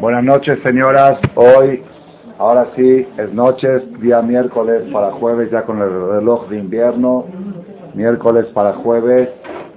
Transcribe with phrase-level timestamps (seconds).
[0.00, 1.20] Buenas noches, señoras.
[1.34, 1.82] Hoy,
[2.38, 7.26] ahora sí, es noches, día miércoles para jueves, ya con el reloj de invierno.
[7.92, 9.28] Miércoles para jueves,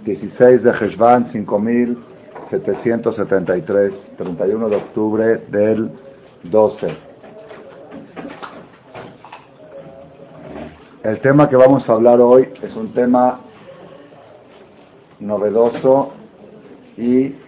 [0.05, 5.91] 16 de Heshvan, 5773, 31 de octubre del
[6.44, 6.88] 12.
[11.04, 13.42] El tema que vamos a hablar hoy es un tema
[15.20, 16.14] novedoso
[16.96, 17.43] y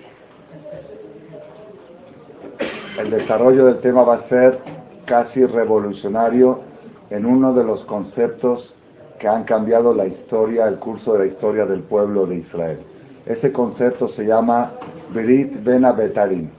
[2.98, 4.60] el desarrollo del tema va a ser
[5.06, 6.62] casi revolucionario
[7.10, 8.74] en uno de los conceptos
[9.20, 12.80] que han cambiado la historia, el curso de la historia del pueblo de Israel.
[13.26, 14.74] Ese concepto se llama
[15.14, 16.50] Brit Ben Abetarim.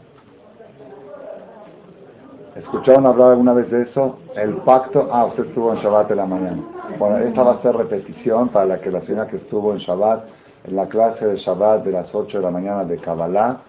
[2.57, 4.19] ¿Escucharon hablar alguna vez de eso?
[4.35, 6.63] El pacto, ah, usted estuvo en Shabbat en la mañana.
[6.99, 10.25] Bueno, esta va a ser repetición para la que la señora que estuvo en Shabbat,
[10.65, 13.61] en la clase de Shabbat de las 8 de la mañana de Kabbalah,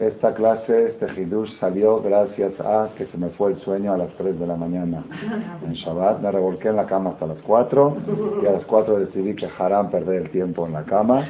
[0.00, 4.08] esta clase, este Hidush salió gracias a que se me fue el sueño a las
[4.14, 5.04] 3 de la mañana
[5.62, 6.22] en Shabbat.
[6.22, 7.96] Me revolqué en la cama hasta las 4
[8.42, 11.28] y a las 4 decidí que harán perder el tiempo en la cama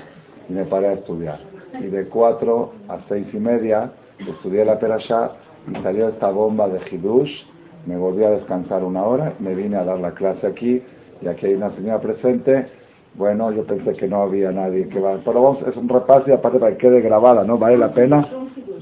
[0.49, 1.41] y me paré a estudiar.
[1.81, 3.91] Y de 4 a 6 y media
[4.21, 5.33] estudié la Perashá
[5.69, 7.43] y salió esta bomba de Hidush.
[7.87, 10.81] Me volví a descansar una hora, me vine a dar la clase aquí
[11.21, 12.69] y aquí hay una señora presente.
[13.15, 15.19] Bueno, yo pensé que no había nadie que va.
[15.25, 17.59] Pero vamos, es un repaso y aparte para que quede grabada, ¿no?
[17.59, 18.27] ¿Vale la pena?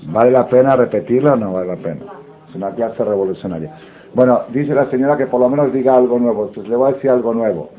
[0.06, 2.04] ¿Vale la pena repetirla o no vale la pena?
[2.48, 3.74] Es una clase revolucionaria.
[4.14, 6.46] Bueno, dice la señora que por lo menos diga algo nuevo.
[6.46, 7.70] Entonces le voy a decir algo nuevo.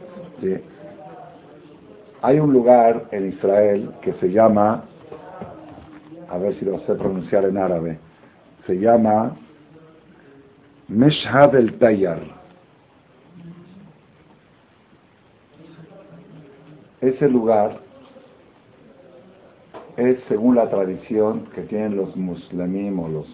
[2.22, 4.84] Hay un lugar en Israel que se llama,
[6.30, 8.00] a ver si lo sé pronunciar en árabe,
[8.68, 9.36] se llama
[10.88, 12.39] Meshad el Tayyar.
[17.02, 17.78] Ese lugar
[19.96, 23.28] es según la tradición que tienen los muslimim o los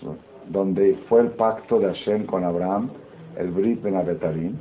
[0.50, 2.90] donde fue el pacto de Hashem con Abraham,
[3.38, 4.58] el Brit Ben Abetarim,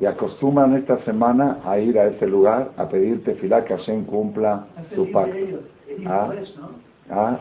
[0.00, 4.66] y acostumbran esta semana a ir a ese lugar a pedir tefilá que Hashem cumpla
[4.94, 5.60] su pacto.
[6.06, 6.30] ¿Ah?
[7.10, 7.38] ¿Ah?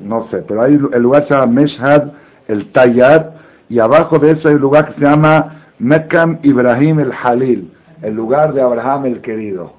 [0.00, 2.12] No sé, pero hay el lugar se llama Meshad,
[2.48, 3.30] el Tayyad,
[3.68, 7.72] y abajo de eso hay un lugar que se llama Mekam Ibrahim el Halil,
[8.02, 9.72] el lugar de Abraham el querido.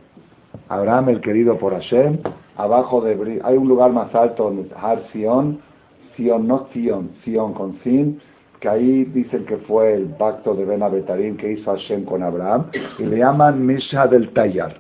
[0.70, 2.20] Abraham el querido por Hashem,
[2.56, 5.60] abajo de hay un lugar más alto donde Har Sion,
[6.16, 8.22] Sion no Sion, Sion con Sin,
[8.62, 12.68] que ahí dicen que fue el pacto de Ben Abetarim que hizo Hashem con Abraham,
[12.98, 14.74] y le llaman Misha del Tayyar.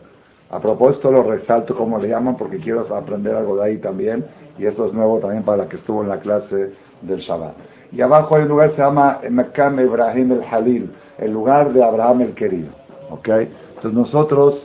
[0.49, 4.25] A propósito lo resalto como le llaman porque quiero aprender algo de ahí también,
[4.57, 6.71] y esto es nuevo también para la que estuvo en la clase
[7.01, 7.55] del Shabbat.
[7.91, 11.83] Y abajo hay un lugar que se llama Mekam Ibrahim el Halil, el lugar de
[11.83, 12.82] Abraham el querido.
[13.13, 13.29] ¿Ok?
[13.29, 14.55] Entonces nosotros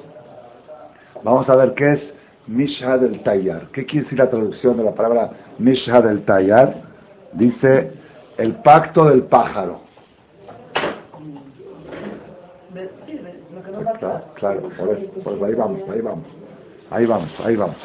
[1.22, 2.00] vamos a ver qué es
[2.46, 3.66] Misha del Tayyar.
[3.72, 6.74] ¿Qué quiere decir la traducción de la palabra Misha del Tayyar?
[7.34, 7.92] Dice
[8.38, 9.82] el pacto del pájaro.
[14.34, 14.70] Claro,
[15.22, 16.24] por, ahí vamos, ahí vamos.
[16.90, 17.76] Ahí vamos, ahí vamos,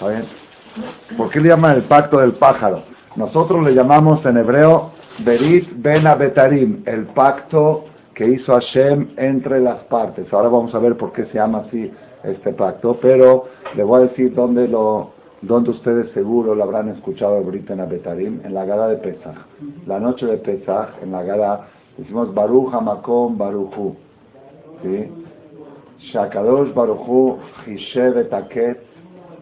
[1.17, 2.83] ¿Por qué le llaman el pacto del pájaro?
[3.17, 4.91] Nosotros le llamamos en hebreo
[5.25, 10.31] Berit Ben Abetarim, el pacto que hizo Hashem entre las partes.
[10.31, 11.91] Ahora vamos a ver por qué se llama así
[12.23, 15.13] este pacto, pero le voy a decir dónde lo
[15.43, 19.35] donde ustedes seguro lo habrán escuchado el Briten Abetarim, en la gala de Pesach.
[19.85, 23.93] La noche de Pesach, en la gala, decimos Baruch Hamakom Baruchu.
[24.81, 25.11] ¿Sí?
[25.99, 28.79] Shakadosh Baruchu Hishev Etaket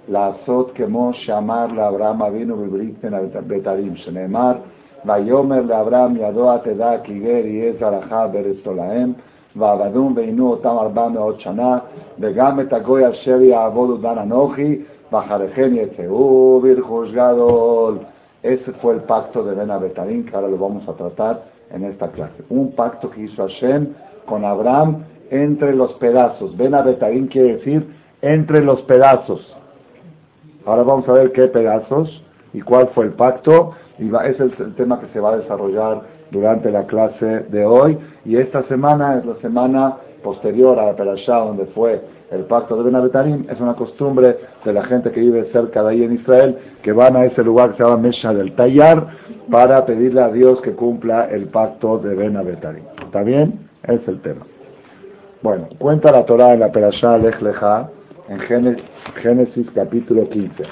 [0.08, 3.94] Lazot Kemo Shamar La Abraham Avinu Briten Abetarim.
[3.94, 4.60] Shenemar
[5.05, 9.13] ויאמר לאברהם ידוע תדע כי גר יהיה זרעך בארץ להם,
[9.57, 11.79] ועבדום ועינו אותם ארבע מאות שנה,
[12.21, 14.79] וגם את הגוי אשר יעבודו דן אנוכי,
[15.13, 17.99] ואחריכם יצאו ברכוש גדול.
[18.43, 22.09] Ese fue el pacto de Ben Abetarim, que ahora lo vamos a tratar en esta
[22.09, 22.45] clase.
[22.49, 23.89] Un pacto que hizo Hashem
[24.25, 26.57] con Abraham entre los pedazos.
[26.57, 27.89] Ben Abetarim quiere decir
[28.23, 29.57] entre los pedazos.
[30.65, 33.73] Ahora vamos a ver qué pedazos y cuál fue el pacto.
[34.02, 36.02] Y es el tema que se va a desarrollar
[36.32, 37.98] durante la clase de hoy.
[38.26, 42.02] Y esta semana es la semana posterior a la Perashá, donde fue
[42.32, 46.04] el pacto de Benabetarim, es una costumbre de la gente que vive cerca de ahí
[46.04, 49.08] en Israel, que van a ese lugar que se llama Mesha del Tayar,
[49.52, 52.86] para pedirle a Dios que cumpla el pacto de Benabetarim.
[53.04, 53.68] ¿Está bien?
[53.84, 54.48] Es el tema.
[55.42, 57.90] Bueno, cuenta la Torah en la Perashá Lech Lecha,
[58.30, 58.40] en
[59.16, 60.64] Génesis, capítulo 15.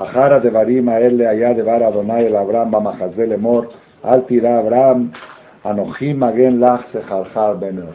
[0.00, 3.70] Ajara de Barima, él allá de Bar Adonai el Abraham, Bamahazel Emor,
[4.04, 5.10] al tira Abraham,
[5.64, 6.86] Anohim Magen Lach
[7.58, 7.94] Benor.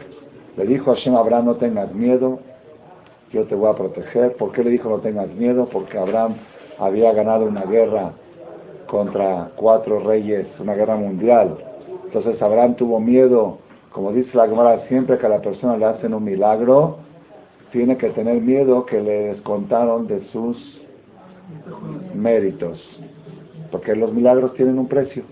[0.56, 2.40] Le dijo a Hashem Abraham, no tengas miedo,
[3.32, 4.36] yo te voy a proteger.
[4.36, 5.66] ¿Por qué le dijo no tengas miedo?
[5.72, 6.34] Porque Abraham
[6.78, 8.12] había ganado una guerra
[8.86, 11.56] contra cuatro reyes, una guerra mundial.
[12.04, 13.58] Entonces Abraham tuvo miedo,
[13.90, 16.98] como dice la Gemara, siempre que a la persona le hacen un milagro,
[17.72, 20.83] tiene que tener miedo que le descontaron de sus
[22.14, 22.80] méritos,
[23.70, 25.24] porque los milagros tienen un precio.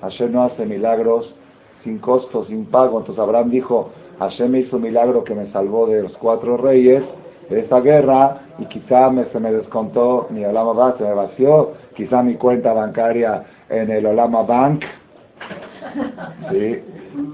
[0.00, 1.34] Hashem no hace milagros
[1.82, 2.98] sin costo, sin pago.
[2.98, 7.02] Entonces Abraham dijo, Hashem me hizo un milagro que me salvó de los cuatro reyes
[7.48, 11.72] de esta guerra y quizá me, se me descontó mi Olama Bank, se me vació,
[11.94, 14.84] quizá mi cuenta bancaria en el Olama Bank,
[16.50, 16.82] ¿sí?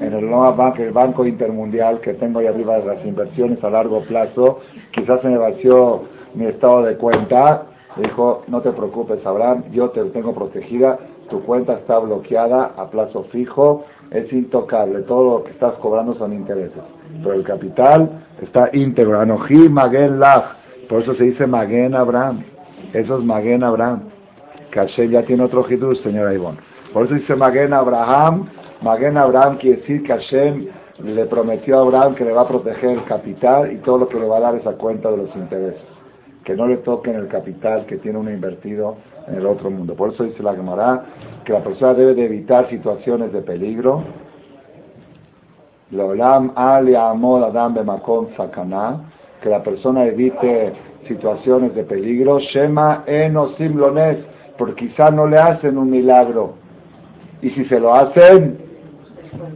[0.01, 3.71] en el Olama Bank, el Banco Intermundial que tengo ahí arriba de las inversiones a
[3.71, 4.61] largo plazo,
[4.91, 6.03] quizás se me vació
[6.35, 7.67] mi estado de cuenta,
[7.97, 10.99] dijo, no te preocupes Abraham, yo te tengo protegida,
[11.29, 16.33] tu cuenta está bloqueada a plazo fijo, es intocable, todo lo que estás cobrando son
[16.33, 16.83] intereses,
[17.23, 20.57] pero el capital está íntegro, Anoji Magen Lach,
[20.89, 22.43] por eso se dice Magen Abraham,
[22.93, 24.03] eso es Magen Abraham,
[24.71, 26.59] que ya tiene otro Hidus, señora Ivonne.
[26.93, 28.49] Por eso dice Magen Abraham,
[28.83, 30.67] Magen Abraham quiere decir que Hashem
[31.05, 34.19] le prometió a Abraham que le va a proteger el capital y todo lo que
[34.19, 35.90] le va a dar esa cuenta de los intereses.
[36.45, 38.97] Que no le toquen el capital que tiene uno invertido
[39.29, 39.95] en el otro mundo.
[39.95, 41.05] Por eso dice la Gemara
[41.45, 44.03] que la persona debe de evitar situaciones de peligro.
[45.91, 48.01] Lolam adam
[48.37, 49.01] sakana,
[49.43, 50.73] que la persona evite
[51.07, 52.39] situaciones de peligro.
[52.39, 53.79] Shema enosim
[54.57, 56.55] porque quizá no le hacen un milagro.
[57.43, 58.70] Y si se lo hacen,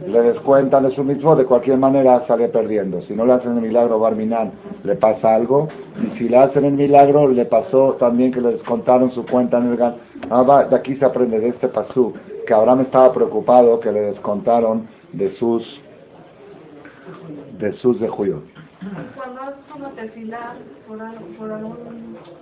[0.07, 3.01] le descuentan de su mismo, de cualquier manera sale perdiendo.
[3.01, 4.51] Si no le hacen el milagro Barminan,
[4.83, 5.67] le pasa algo.
[6.01, 9.71] Y si le hacen el milagro, le pasó también que le descontaron su cuenta en
[9.71, 9.95] el gan.
[10.29, 12.13] Ah, de aquí se aprende de este pasú,
[12.45, 15.81] que Abraham estaba preocupado que le descontaron de sus
[17.59, 18.43] de sus de Julio.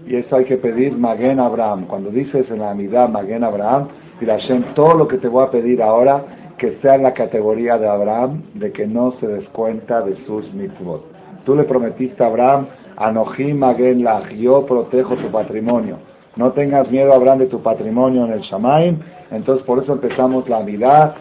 [0.06, 1.86] Y eso hay que pedir Maguen Abraham.
[1.88, 3.88] Cuando dices en la mitad Maguen Abraham,
[4.20, 4.38] y la
[4.74, 6.24] todo lo que te voy a pedir ahora
[6.64, 11.04] que sea en la categoría de Abraham, de que no se descuenta de sus mitzvot.
[11.44, 15.98] Tú le prometiste a Abraham, Anoji Magen Lach, yo protejo tu patrimonio.
[16.38, 18.98] No tengas miedo, Abraham, de tu patrimonio en el Shamaim.
[19.30, 21.16] Entonces, por eso empezamos la amidad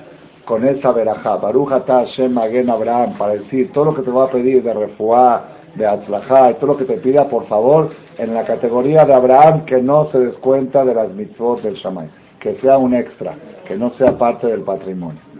[0.44, 1.34] con esa verajá.
[1.38, 5.42] Baruch Hashem Magen Abraham, para decir todo lo que te voy a pedir de refuá,
[5.74, 9.82] de atzlajá, todo lo que te pida, por favor, en la categoría de Abraham, que
[9.82, 12.10] no se descuenta de las mitzvot del Shamaim
[12.42, 15.31] que sea un extra, que no sea parte del patrimonio.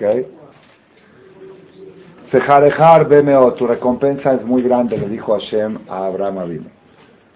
[0.00, 0.26] ¿Ok?
[2.30, 6.68] Sejarejar Bemeo, tu recompensa es muy grande, le dijo Hashem a Abraham Avinu.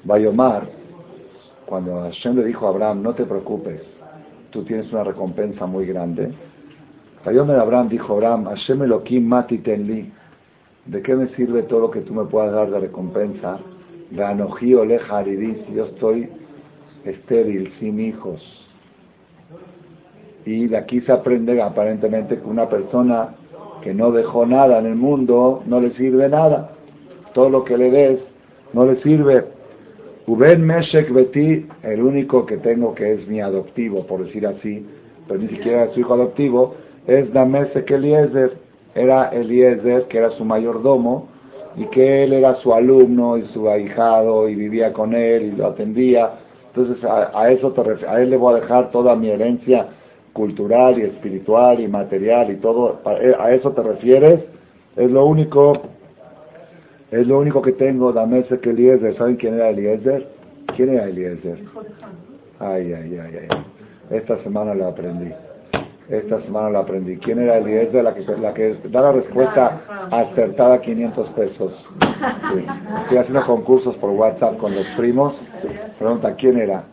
[0.05, 0.67] Bayomar,
[1.67, 3.83] cuando Hashem le dijo a Abraham, no te preocupes,
[4.51, 6.33] tú tienes una recompensa muy grande.
[7.25, 10.11] Bayomer Abraham dijo, Abraham, Hashem Elohim mati tenli,
[10.87, 13.59] ¿de qué me sirve todo lo que tú me puedas dar de recompensa?
[14.11, 16.31] Ganoji oleja aridis, yo estoy
[17.05, 18.41] estéril, sin hijos.
[20.47, 23.35] Y de aquí se aprende aparentemente que una persona
[23.83, 26.73] que no dejó nada en el mundo no le sirve nada.
[27.33, 28.21] Todo lo que le des
[28.73, 29.45] no le sirve.
[30.27, 34.87] Uben Meshek Beti, el único que tengo que es mi adoptivo, por decir así,
[35.29, 36.75] pero ni siquiera su hijo adoptivo,
[37.07, 38.57] es Damesek Eliezer.
[38.95, 41.29] Era Eliezer, que era su mayordomo,
[41.77, 45.67] y que él era su alumno y su ahijado, y vivía con él y lo
[45.67, 46.31] atendía.
[46.75, 49.89] Entonces a, eso te, a él le voy a dejar toda mi herencia
[50.35, 54.41] cultural y espiritual y material y todo, eh, a eso te refieres,
[54.97, 55.73] es lo único,
[57.11, 60.29] es lo único que tengo, dame que Eliezer, ¿saben quién era Eliezer?
[60.77, 61.59] ¿Quién era Eliezer?
[62.59, 63.49] Ay, ay, ay, ay.
[64.11, 65.33] Esta semana lo aprendí.
[66.09, 67.17] Esta semana lo aprendí.
[67.17, 68.03] ¿Quién era Eliezer?
[68.03, 71.73] La que, la que da la respuesta acertada 500 pesos.
[73.03, 75.35] Estoy haciendo concursos por WhatsApp con los primos.
[75.99, 76.85] Pregunta, ¿quién era?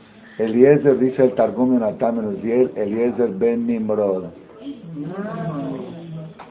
[0.41, 4.23] Eliezer dice el Targum Atam en Eliezer ben Nimrod,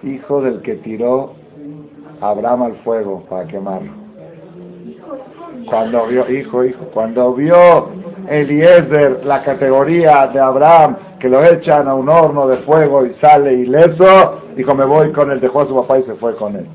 [0.04, 1.32] hijo del que tiró
[2.20, 3.90] Abraham al fuego para quemarlo.
[5.68, 7.88] Cuando vio, hijo, hijo, cuando vio
[8.28, 13.54] Eliezer la categoría de Abraham, que lo echan a un horno de fuego y sale
[13.54, 16.66] ileso, dijo, me voy con él, dejó a su papá y se fue con él.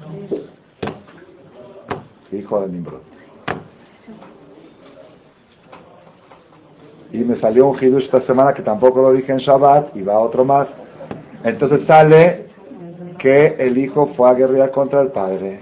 [2.34, 3.15] Hijo de Nimrod.
[7.12, 10.20] Y me salió un hidush esta semana que tampoco lo dije en Shabbat y va
[10.20, 10.68] otro más.
[11.44, 12.48] Entonces sale
[13.18, 15.60] que el hijo fue a guerrear contra el padre,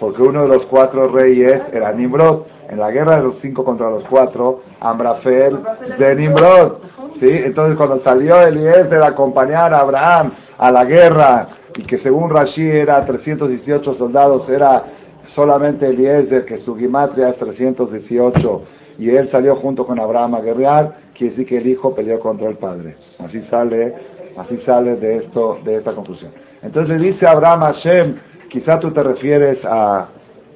[0.00, 2.42] porque uno de los cuatro reyes era Nimrod.
[2.68, 5.58] En la guerra de los cinco contra los cuatro, Amrafel
[5.98, 6.78] de Nimrod.
[7.20, 7.28] ¿sí?
[7.44, 12.68] Entonces cuando salió Eliezer a acompañar a Abraham a la guerra, y que según Rashi
[12.68, 14.84] era 318 soldados, era
[15.34, 18.62] solamente Eliezer, que su gimatria es 318
[18.98, 22.48] y él salió junto con Abraham a guerrear, quiere decir que el hijo peleó contra
[22.48, 22.96] el padre.
[23.18, 23.94] Así sale,
[24.36, 26.32] así sale de esto, de esta conclusión.
[26.62, 28.16] Entonces dice Abraham Hashem,
[28.48, 30.08] quizá tú te refieres a,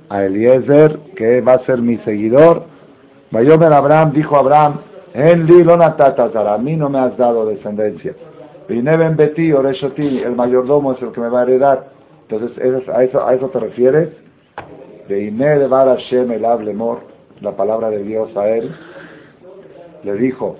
[0.09, 2.65] a Eliezer, que va a ser mi seguidor.
[3.31, 4.81] Vayomer Abraham, dijo Abraham,
[5.15, 8.15] en a mí no me has dado descendencia.
[8.69, 11.89] Vine ben Beti, Oreshoti, el mayordomo es el que me va a heredar.
[12.29, 14.09] Entonces, ¿a eso, a eso te refieres?
[15.09, 15.33] De
[15.71, 18.75] Hashem el Ablemor, la palabra de Dios a él,
[20.03, 20.57] le dijo,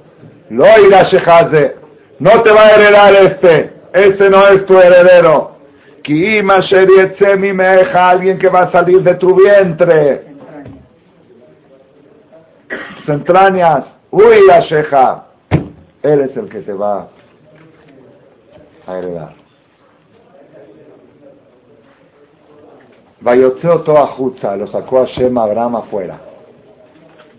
[0.51, 1.09] Lo irá
[2.19, 5.57] no te va a heredar este, este no es tu heredero.
[7.39, 10.37] Mi meja, alguien que va a salir de tu vientre.
[12.69, 14.59] Tus entrañas, uy, la
[16.03, 17.09] Él es el que te va
[18.87, 19.35] a heredar.
[23.21, 26.26] Vayotzeo toda Jutza, lo sacó a Shema Abraham afuera.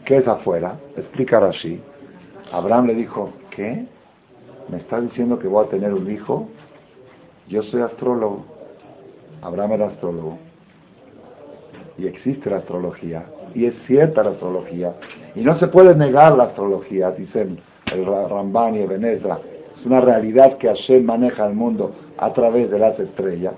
[0.07, 0.79] ¿Qué es afuera?
[0.95, 1.81] Explica así.
[2.53, 3.85] Abraham le dijo, ¿qué?
[4.69, 6.47] ¿Me está diciendo que voy a tener un hijo?
[7.49, 8.45] Yo soy astrólogo.
[9.41, 10.37] Abraham era astrólogo.
[11.97, 13.25] Y existe la astrología.
[13.53, 14.93] Y es cierta la astrología.
[15.35, 17.59] Y no se puede negar la astrología, dicen
[17.93, 19.39] el Ramban y Ebenezer.
[19.77, 23.55] Es una realidad que Hashem maneja el mundo a través de las estrellas.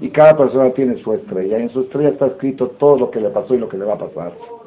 [0.00, 1.58] Y cada persona tiene su estrella.
[1.58, 3.86] Y en su estrella está escrito todo lo que le pasó y lo que le
[3.86, 4.59] va a pasar.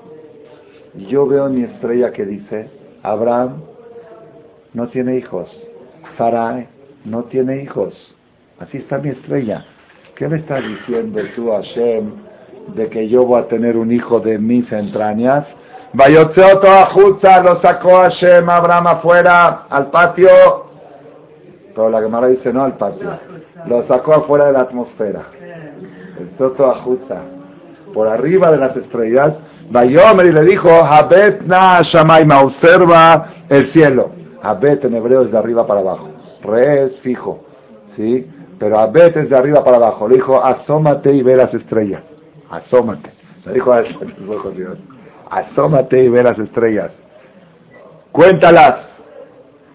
[0.96, 2.70] Yo veo mi estrella que dice,
[3.02, 3.64] Abraham
[4.74, 5.50] no tiene hijos.
[6.18, 6.68] Sarai
[7.06, 7.94] no tiene hijos.
[8.60, 9.66] Así está mi estrella.
[10.16, 12.12] ¿Qué me estás diciendo tú, Hashem,
[12.76, 15.48] de que yo voy a tener un hijo de mis entrañas?
[15.94, 20.30] Vayotzeo toda justa, lo sacó Hashem, Abraham afuera, al patio.
[21.74, 23.10] Pero la Gemara dice no al patio.
[23.66, 25.24] Lo sacó afuera de la atmósfera.
[26.20, 27.22] El Toto Ajusta.
[27.94, 29.34] Por arriba de las estrellas.
[29.74, 34.12] Vayomer y le dijo, Habet na Shamaima, observa el cielo.
[34.44, 36.10] Habet en hebreo es de arriba para abajo.
[36.44, 37.44] Re es fijo.
[37.96, 38.30] ¿Sí?
[38.60, 40.08] Pero Abet es de arriba para abajo.
[40.08, 42.04] Le dijo, asómate y ve las estrellas.
[42.52, 43.10] Asómate.
[43.46, 43.82] Le dijo a
[44.56, 44.78] Dios.
[45.32, 46.92] Asómate y ve las estrellas.
[48.12, 48.76] Cuéntalas.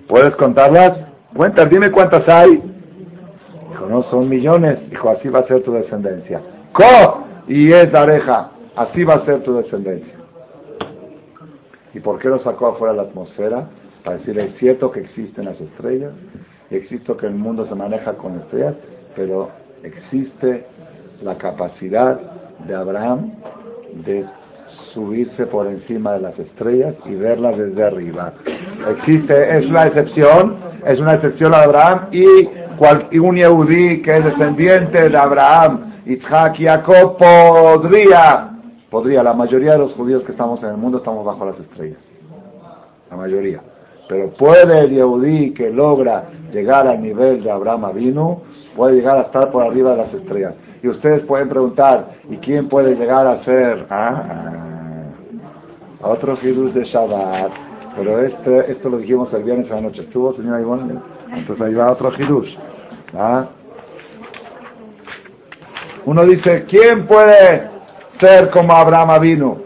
[0.06, 0.92] ¿Puedes contarlas?
[1.34, 2.62] Cuéntalas, dime cuántas hay.
[3.70, 4.78] Dijo, no, son millones.
[4.90, 6.40] Dijo, así va a ser tu descendencia.
[6.72, 7.24] ¡Co!
[7.48, 8.50] Y es areja.
[8.78, 10.14] Así va a ser tu descendencia.
[11.92, 13.68] ¿Y por qué lo sacó afuera de la atmósfera?
[14.04, 16.12] Para decirle, es cierto que existen las estrellas,
[16.70, 18.76] existe que el mundo se maneja con estrellas,
[19.16, 19.50] pero
[19.82, 20.64] existe
[21.22, 22.20] la capacidad
[22.68, 23.32] de Abraham
[24.04, 24.24] de
[24.94, 28.32] subirse por encima de las estrellas y verlas desde arriba.
[28.90, 30.56] Existe, es una excepción,
[30.86, 32.48] es una excepción a Abraham y,
[33.18, 38.47] un Yehudí que es descendiente de Abraham, Isaac y Jacob podría,
[38.90, 41.98] podría, la mayoría de los judíos que estamos en el mundo estamos bajo las estrellas.
[43.10, 43.60] La mayoría.
[44.08, 48.40] Pero puede el Yehudí que logra llegar al nivel de Abraham Avinu,
[48.74, 50.54] puede llegar a estar por arriba de las estrellas.
[50.82, 53.86] Y ustedes pueden preguntar, ¿y quién puede llegar a ser?
[53.90, 55.08] Ah,
[56.00, 57.52] otro Jesús de Shabbat.
[57.96, 60.02] Pero este, esto lo dijimos el viernes a la noche.
[60.02, 61.00] ¿Estuvo, señora Ivonne?
[61.32, 62.56] Entonces ahí va otro Hidush.
[63.14, 63.46] ¿Ah?
[66.06, 67.77] Uno dice, ¿quién puede
[68.20, 69.56] ser como Abraham Avinu?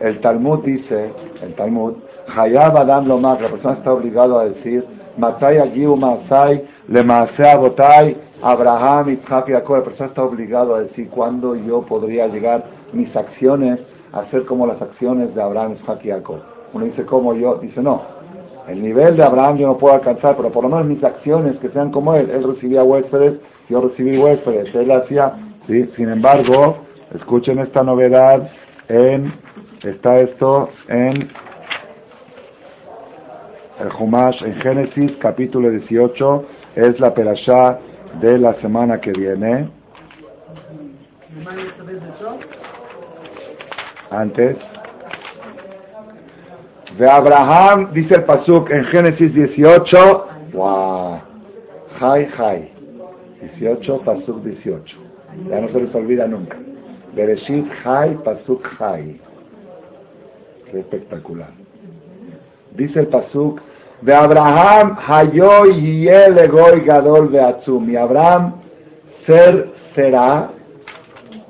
[0.00, 1.94] El Talmud dice, el Talmud,
[2.34, 4.84] Hayab Adam Lomar, la persona está obligado a decir,
[5.16, 11.54] Matai Agiu Masai, Le Abotai, Abraham, y Jacob, la persona está obligado a decir cuándo
[11.54, 13.80] yo podría llegar mis acciones
[14.12, 16.40] a ser como las acciones de Abraham, y Jacob.
[16.72, 17.56] Uno dice, ¿cómo yo?
[17.56, 18.02] Dice, no,
[18.68, 21.68] el nivel de Abraham yo no puedo alcanzar, pero por lo menos mis acciones que
[21.68, 22.30] sean como él.
[22.30, 23.38] Él recibía huéspedes,
[23.68, 24.74] yo recibí huéspedes.
[24.74, 25.34] Él hacía,
[25.66, 25.90] ¿sí?
[25.96, 26.76] Sin embargo,
[27.14, 28.50] escuchen esta novedad
[28.88, 29.32] en,
[29.82, 31.28] está esto en
[33.80, 37.78] el Humash en Génesis capítulo 18 es la perashá
[38.20, 39.68] de la semana que viene.
[44.10, 44.56] Antes.
[46.98, 50.26] De Abraham, dice el Pasuk en Génesis 18.
[50.52, 51.20] ¡Wow!
[51.98, 52.72] Jai, Jai.
[53.40, 54.98] 18, Pasuk 18.
[55.48, 56.58] Ya no se les olvida nunca.
[57.14, 59.20] Bereshit, Jai, Pasuk, Jai.
[60.70, 61.50] Qué espectacular.
[62.74, 63.60] Dice el Pasuk,
[64.02, 67.96] de Abraham, Hayoy y Gadol Beatzum.
[67.96, 68.54] Abraham
[69.26, 70.50] ser será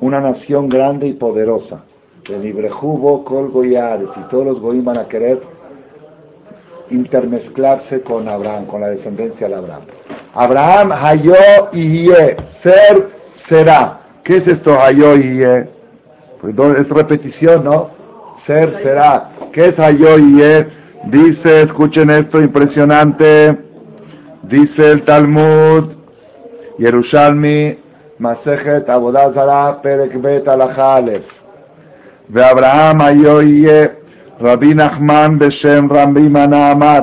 [0.00, 1.84] una nación grande y poderosa.
[2.28, 4.10] De Librejubo, Kol Goyares.
[4.16, 5.40] Y todos los Goyim van a querer
[6.90, 9.82] intermezclarse con Abraham, con la descendencia de Abraham.
[10.34, 11.34] Abraham, Hayo
[11.72, 12.08] y
[12.62, 13.08] ser
[13.48, 14.01] será.
[14.23, 15.43] ¿Qué es esto, Hayo y
[16.41, 17.89] Pues es repetición, ¿no?
[18.45, 19.29] Ser será.
[19.51, 20.41] ¿Qué es Hayo y
[21.05, 23.57] Dice, escuchen esto impresionante,
[24.43, 25.93] dice el Talmud,
[26.79, 27.77] Yerushalmi,
[28.19, 31.23] Masejet Abodazara, Perek Bet Alachalef,
[32.29, 33.87] ואברהם היו יהיה
[34.41, 36.99] רבי נחמן בשם רבי מנה אמר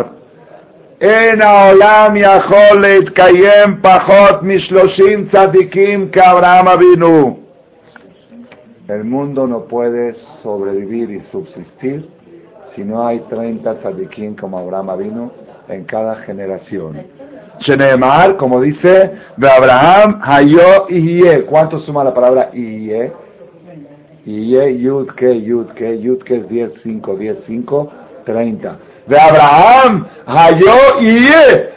[8.90, 12.10] el mundo no puede sobrevivir y subsistir
[12.76, 15.32] si no hay 30 tzadikim como Abraham Avinu
[15.70, 16.98] en cada generación.
[18.38, 23.14] Como dice, de Abraham, Hayo y ¿Cuánto suma la palabra Iye?
[24.26, 27.92] Iye, Yud, Ke, Yud, Ke, Yud, Ke es 10, 5, 10, 5,
[28.26, 28.89] 30.
[29.10, 31.28] De Abraham, Hayo y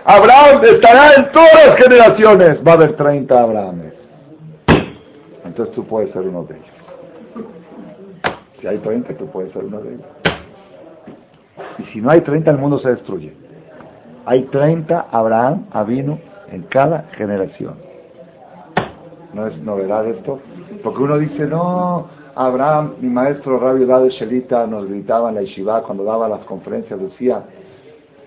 [0.04, 2.58] Abraham estará en todas las generaciones.
[2.66, 3.94] Va a haber 30 Abrahames.
[5.42, 6.68] Entonces tú puedes ser uno de ellos.
[8.60, 10.06] Si hay 30, tú puedes ser uno de ellos.
[11.78, 13.34] Y si no hay 30, el mundo se destruye.
[14.26, 16.18] Hay 30 Abraham, Avino,
[16.50, 17.76] en cada generación.
[19.32, 20.38] ¿No es novedad esto?
[20.84, 25.82] Porque uno dice, no, Abraham, mi maestro Rabbi de Shelita nos gritaba en la Yeshiva
[25.82, 27.42] cuando daba las conferencias, decía,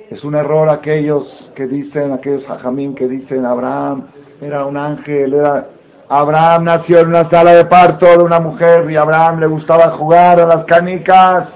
[0.09, 1.23] es un error aquellos
[1.55, 4.07] que dicen, aquellos hajamim que dicen, Abraham
[4.41, 5.67] era un ángel, era...
[6.07, 10.39] Abraham nació en una sala de parto de una mujer y Abraham le gustaba jugar
[10.39, 11.49] a las canicas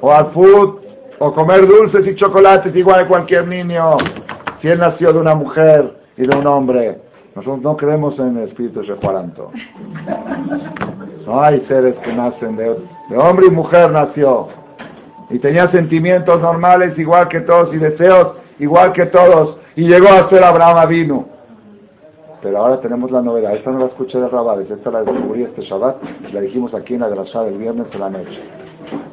[0.00, 0.82] o al food,
[1.18, 3.96] o comer dulces y chocolates igual que cualquier niño,
[4.60, 7.00] si él nació de una mujer y de un hombre.
[7.34, 9.50] Nosotros no creemos en el espíritu de Juaranto.
[11.26, 12.76] No hay seres que nacen de,
[13.08, 14.48] de hombre y mujer nació.
[15.30, 19.58] Y tenía sentimientos normales igual que todos y deseos igual que todos.
[19.76, 21.26] Y llegó a ser Abraham vino.
[22.42, 23.54] Pero ahora tenemos la novedad.
[23.54, 25.96] Esta no la escuché de Rabades, esta la descubrí este Shabbat.
[26.32, 28.42] La dijimos aquí en la grasa del viernes de la noche.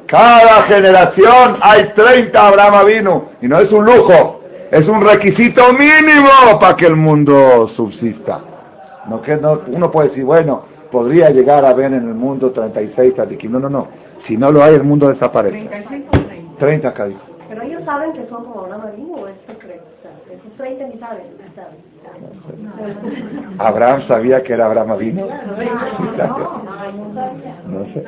[0.06, 3.24] Cada generación hay 30 Abraham vino.
[3.40, 4.39] Y no es un lujo,
[4.70, 8.40] es un requisito mínimo para que el mundo subsista.
[9.08, 13.14] No, que no, uno puede decir, bueno, podría llegar a ver en el mundo 36
[13.14, 13.52] tzadikim.
[13.52, 13.88] No, no, no.
[14.26, 15.66] Si no lo hay, el mundo desaparece.
[15.66, 16.10] 30,
[16.58, 17.10] 30 cada
[17.48, 19.82] Pero ellos saben que son como Abraham vino o es secreto.
[20.30, 21.40] esos 30 ni saben.
[23.58, 25.26] Abraham sabía que era Abraham vino.
[27.66, 28.04] No sé.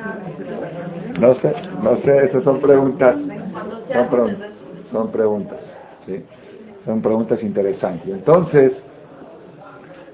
[1.19, 3.15] No sé, no sé, esas son preguntas.
[3.91, 4.49] Son preguntas.
[4.91, 5.57] Son preguntas.
[6.05, 6.23] ¿sí?
[6.85, 8.09] Son preguntas interesantes.
[8.09, 8.73] Entonces,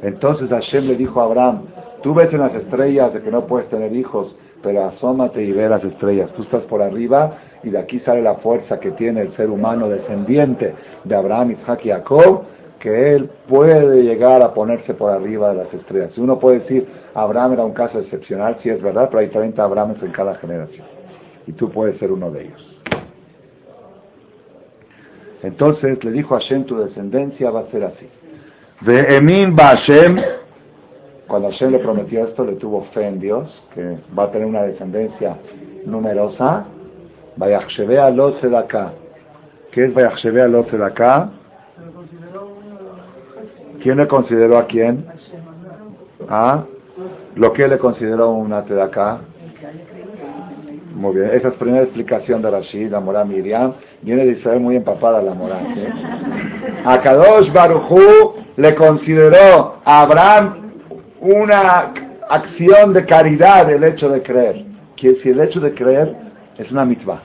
[0.01, 1.63] entonces Hashem le dijo a Abraham,
[2.01, 5.67] tú ves en las estrellas de que no puedes tener hijos, pero asómate y ve
[5.67, 6.31] las estrellas.
[6.33, 9.89] Tú estás por arriba y de aquí sale la fuerza que tiene el ser humano
[9.89, 12.43] descendiente de Abraham, Isaac y Jacob,
[12.79, 16.17] que él puede llegar a ponerse por arriba de las estrellas.
[16.17, 20.01] Uno puede decir, Abraham era un caso excepcional, sí es verdad, pero hay 30 Abrahames
[20.01, 20.87] en cada generación.
[21.45, 22.79] Y tú puedes ser uno de ellos.
[25.43, 28.07] Entonces le dijo a Hashem, tu descendencia va a ser así.
[28.81, 30.19] De Emin Hashem,
[31.27, 34.63] cuando Hashem le prometió esto, le tuvo fe en Dios, que va a tener una
[34.63, 35.37] descendencia
[35.85, 36.65] numerosa.
[37.37, 38.93] Vayachshevea lo acá.
[39.71, 41.29] ¿Qué es Vayachshevea lo acá?
[43.81, 45.05] ¿Quién le consideró a quién?
[46.27, 46.65] ¿Ah?
[47.35, 49.21] ¿Lo que le consideró una tedaká?
[50.99, 53.71] Muy bien, esa es la primera explicación de Rashid, la Morá Miriam.
[54.01, 55.61] Viene de Israel muy empapada la Morá.
[56.85, 60.73] A Kadosh Barujú le consideró a Abraham
[61.21, 61.93] una
[62.27, 64.65] acción de caridad el hecho de creer.
[64.97, 66.17] Que si el hecho de creer
[66.57, 67.21] es una mitzvah.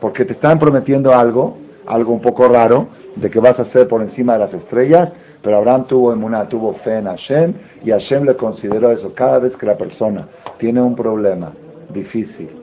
[0.00, 4.00] Porque te están prometiendo algo, algo un poco raro, de que vas a ser por
[4.00, 5.10] encima de las estrellas,
[5.42, 7.52] pero Abraham tuvo emuná, tuvo fe en Hashem
[7.84, 9.12] y Hashem le consideró eso.
[9.12, 11.52] Cada vez que la persona tiene un problema
[11.92, 12.61] difícil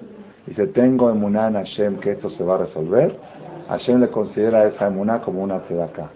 [0.49, 3.15] dice, tengo emuná en Hashem que esto se va a resolver,
[3.69, 6.09] Hashem le considera esa emuná como una tzedakah.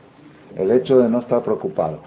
[0.56, 2.00] El hecho de no estar preocupado,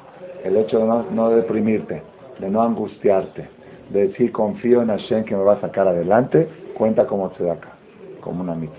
[0.45, 2.03] el hecho de no, deprimirte,
[2.39, 3.49] de no angustiarte,
[3.91, 7.73] de decir confío en Hashem que me va a sacar adelante, cuenta como tzedakah,
[8.21, 8.75] como una mito.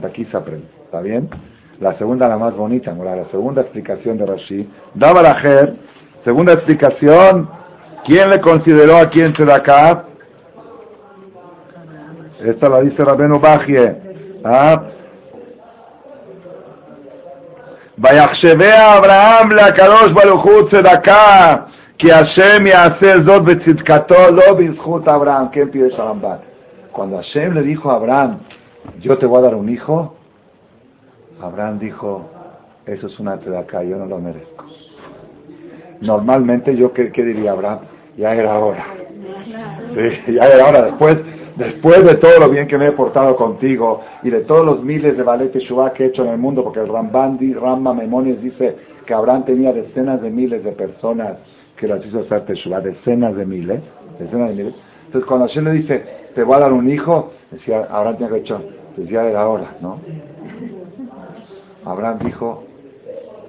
[0.00, 0.66] De aquí se aprende.
[0.84, 1.28] ¿Está bien?
[1.80, 4.68] La segunda, la más bonita, la segunda explicación de Rashi.
[4.94, 5.76] Daba la Jer,
[6.24, 7.48] segunda explicación,
[8.04, 10.07] ¿quién le consideró a quién acá?
[12.39, 13.95] Esta la dice Rabenu Bajie.
[14.43, 14.81] ¿Ah?
[17.97, 21.55] ויחשבה אברהם לקדוש ברוך הוא צדקה,
[21.97, 25.45] כי השם יעשה זאת בצדקתו, לא בזכות אברהם.
[25.51, 26.39] ¿Quién pide Shalombat?
[26.91, 28.39] Cuando Hashem le dijo a Abraham,
[28.99, 30.15] yo te voy a dar un hijo,
[31.41, 32.29] Abraham dijo,
[32.85, 34.65] eso es una acá, yo no lo merezco.
[36.01, 37.79] Normalmente yo, ¿qué, diría Abraham?
[38.17, 38.85] Ya era hora.
[40.27, 40.81] ya era hora.
[40.83, 41.17] Después
[41.58, 45.16] después de todo lo bien que me he portado contigo y de todos los miles
[45.16, 48.76] de ballet Teshuvah que he hecho en el mundo, porque el Rambandi, Ramma Memonies dice
[49.04, 51.38] que Abraham tenía decenas de miles de personas
[51.76, 53.80] que las hizo hacer Teshuvah, decenas de miles,
[54.18, 54.74] decenas de miles.
[55.06, 58.40] Entonces cuando Hashem le dice, te voy a dar un hijo, decía, Abraham tenía que
[58.40, 58.56] decir,
[58.94, 59.98] pues ya era hora, ¿no?
[61.84, 62.64] Abraham dijo,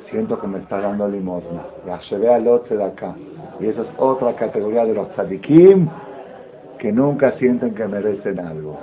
[0.09, 1.61] siento que me está dando limosna.
[1.85, 3.15] La llevé al otro de acá.
[3.59, 5.89] Y esa es otra categoría de los tzadikim
[6.79, 8.79] que nunca sienten que merecen algo.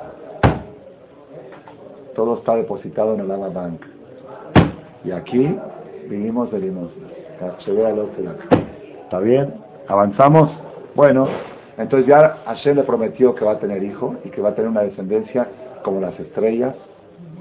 [2.15, 3.83] Todo está depositado en el Lava Bank.
[5.05, 5.57] Y aquí
[6.09, 7.09] vinimos de limosna.
[9.05, 9.55] ¿Está bien?
[9.89, 10.51] ¿Avanzamos?
[10.95, 11.27] Bueno,
[11.79, 14.71] entonces ya Hashem le prometió que va a tener hijo y que va a tener
[14.71, 15.49] una descendencia
[15.83, 16.75] como las estrellas.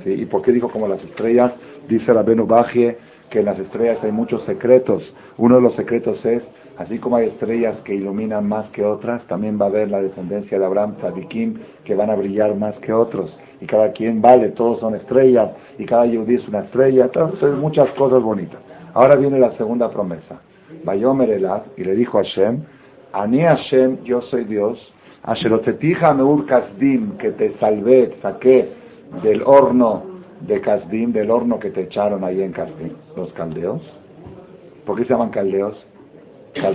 [0.06, 1.54] ¿Y por qué dijo como las estrellas?
[1.88, 2.98] Dice la Bajie
[3.30, 5.14] que en las estrellas hay muchos secretos.
[5.38, 6.44] Uno de los secretos es,
[6.78, 10.60] así como hay estrellas que iluminan más que otras, también va a haber la descendencia
[10.60, 13.36] de Abraham, Tzadikim, que van a brillar más que otros.
[13.62, 17.06] Y cada quien vale, todos son estrellas, y cada yudí es una estrella.
[17.06, 18.60] Entonces, muchas cosas bonitas.
[18.94, 20.42] Ahora viene la segunda promesa.
[20.84, 22.64] Bayomer Elad, y le dijo a Hashem,
[23.14, 28.70] Ani Hashem, yo soy Dios, Asherotetija Meur Kasdim, que te salvé, saqué
[29.24, 30.04] del horno
[30.42, 33.82] de Kasdim, del horno que te echaron ahí en Kasdim, los caldeos.
[34.86, 35.86] ¿Por qué se llaman caldeos?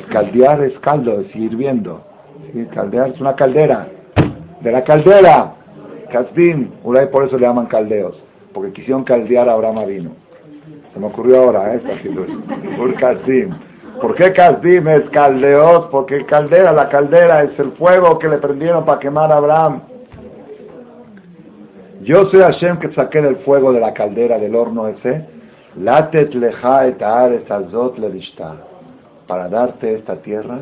[0.08, 2.02] Caldear es caldo, es hirviendo.
[2.72, 3.88] Caldear es una caldera.
[4.60, 5.54] De la caldera,
[6.10, 10.10] Kasdim, por eso le llaman caldeos, porque quisieron caldear a Abraham vino.
[10.92, 11.82] Se me ocurrió ahora, ¿eh?
[12.78, 13.50] Ur Kasdim.
[14.00, 15.86] ¿Por qué Kasdim es caldeos?
[15.90, 19.82] Porque caldera, la caldera es el fuego que le prendieron para quemar a Abraham.
[22.02, 25.26] Yo soy Hashem que saqué del fuego de la caldera del horno ese.
[25.76, 27.98] Latet leja et azot
[29.30, 30.58] Para darte esta tierra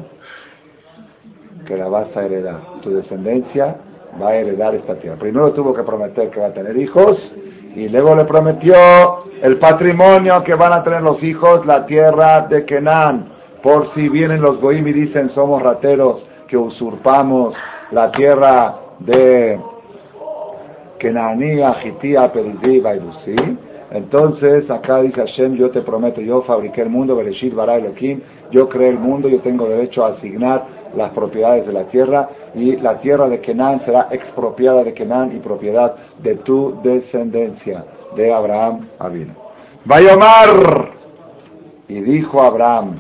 [1.67, 2.59] que la vas a heredar.
[2.83, 3.77] Tu descendencia
[4.21, 5.17] va a heredar esta tierra.
[5.17, 7.17] Primero tuvo que prometer que va a tener hijos
[7.75, 8.75] y luego le prometió
[9.41, 13.29] el patrimonio que van a tener los hijos, la tierra de Kenan.
[13.63, 17.55] Por si vienen los goim y dicen somos rateros que usurpamos
[17.91, 19.59] la tierra de
[20.99, 23.35] Kenanía, Jitía, Perizí, Baidusí.
[23.91, 28.69] Entonces, acá dice Hashem, yo te prometo, yo fabriqué el mundo, Bereshit, Bara Elohim, yo
[28.69, 32.99] creé el mundo, yo tengo derecho a asignar las propiedades de la tierra y la
[33.01, 37.85] tierra de Kenan será expropiada de Kenan y propiedad de tu descendencia,
[38.17, 39.35] de Abraham Avino.
[39.85, 40.93] Vayomar,
[41.89, 42.99] y dijo Abraham,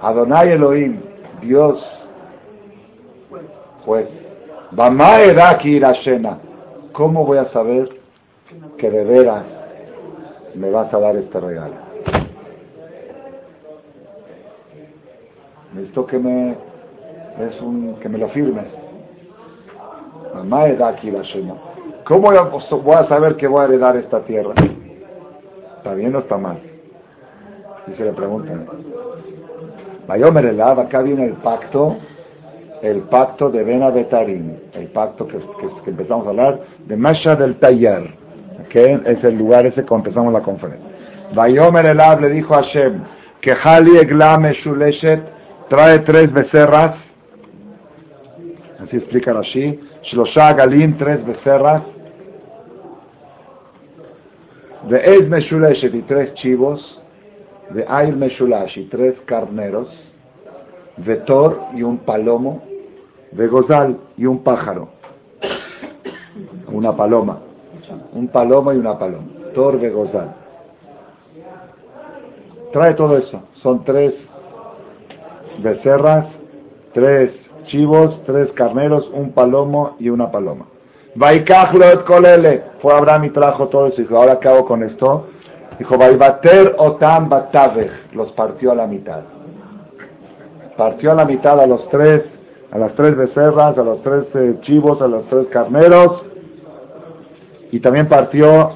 [0.00, 1.00] Adonai Elohim,
[1.40, 1.84] Dios,
[3.84, 4.06] pues
[6.92, 7.88] ¿Cómo voy a saber
[8.76, 9.44] que de veras
[10.54, 11.89] me vas a dar este regalo?
[15.72, 16.56] Necesito que me,
[17.38, 18.66] es un, que me lo firmes.
[22.04, 22.32] ¿Cómo
[22.82, 24.54] voy a saber que voy a heredar esta tierra?
[25.76, 26.60] ¿Está bien o está mal?
[27.86, 28.66] Y se le preguntan.
[30.06, 31.96] Vayomer acá viene el pacto
[32.82, 35.38] el pacto de Ben el pacto que,
[35.86, 38.14] empezamos a hablar, de Masha del Taller,
[38.68, 40.88] que es el lugar ese cuando empezamos la conferencia.
[41.34, 43.02] Vayomer Elab le dijo a Hashem,
[43.40, 45.22] que Hali Eglame Shuleshet
[45.70, 46.96] trae tres becerras,
[48.80, 51.82] así explica así, Shlosha Galim, tres becerras,
[54.88, 57.00] de Ez Meshuleshet y tres chivos,
[57.70, 59.88] de Ail Meshulash y tres carneros,
[60.96, 62.64] de Thor y un palomo,
[63.30, 64.88] de gozal y un pájaro,
[66.66, 67.38] una paloma,
[68.12, 70.34] un palomo y una paloma, tor de gozal.
[72.72, 74.14] Trae todo eso, son tres
[75.58, 76.26] becerras,
[76.92, 77.32] tres
[77.64, 80.66] chivos, tres carneros, un palomo y una paloma.
[81.14, 85.26] Vaikajlot kolele, fue Abraham y trajo todo eso, dijo, ahora hago con esto,
[85.78, 89.22] dijo, Vaibater otam batavech, los partió a la mitad.
[90.76, 92.22] Partió a la mitad a los tres
[92.70, 96.22] a las tres becerras, a los tres eh, chivos, a los tres carneros,
[97.72, 98.70] y también partió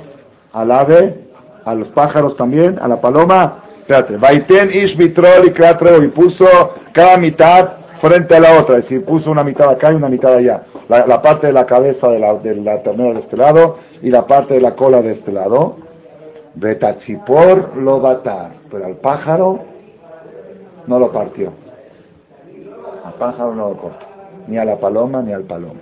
[0.52, 1.28] al ave,
[1.64, 3.63] a los pájaros también, a la paloma.
[3.84, 6.46] Espérate, Baiten Ish Mitrol y y puso
[6.92, 10.34] cada mitad frente a la otra, es decir, puso una mitad acá y una mitad
[10.34, 10.62] allá.
[10.88, 14.60] La, parte de la cabeza de la, de de este lado y la parte de
[14.60, 15.76] la cola de este lado.
[16.54, 19.60] Betachipor lo batar, pero al pájaro
[20.86, 21.52] no lo partió
[23.18, 24.06] pájaro no lo corta,
[24.46, 25.80] ni a la paloma ni al palomo.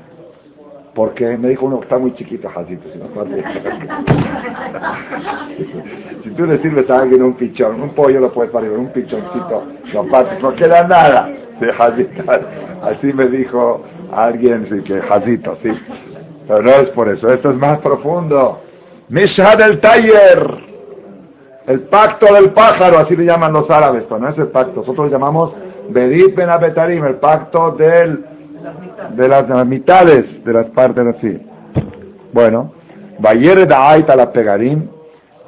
[0.95, 3.07] Porque me dijo uno, está muy chiquito, Jacito, si no
[6.33, 10.05] tú le sirves a alguien un pichón, un pollo lo puedes parir, un pichoncito, no
[10.05, 11.31] parte, no queda nada.
[11.61, 12.41] De estar.
[12.83, 15.71] Así me dijo, Alguien, sí, que jazito, sí.
[16.47, 18.61] Pero no es por eso, esto es más profundo.
[19.09, 20.73] Misha del Taller.
[21.67, 24.81] El pacto del pájaro, así le llaman los árabes, pero no es el pacto.
[24.81, 25.53] Nosotros le llamamos
[25.89, 28.25] Bedit Ben Abetarim, el pacto del,
[29.17, 31.41] de las mitades de las partes así.
[32.33, 32.73] Bueno,
[33.19, 34.89] Bayer Aita la Pegarim,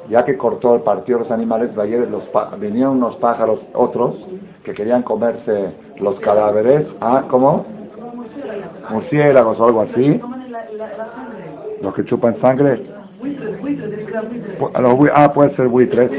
[0.09, 2.25] ya que cortó el partido de los animales, los,
[2.59, 4.17] vinieron unos pájaros, otros,
[4.63, 6.87] que querían comerse los cadáveres.
[7.01, 7.67] Ah, ¿cómo?
[8.91, 10.21] Murciélagos o algo así.
[11.83, 12.85] Los que chupan sangre.
[15.15, 16.11] Ah, puede ser buitres.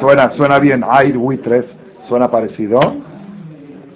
[0.00, 0.84] Suena, suena bien.
[0.84, 1.64] Air buitres.
[2.08, 2.80] Suena parecido.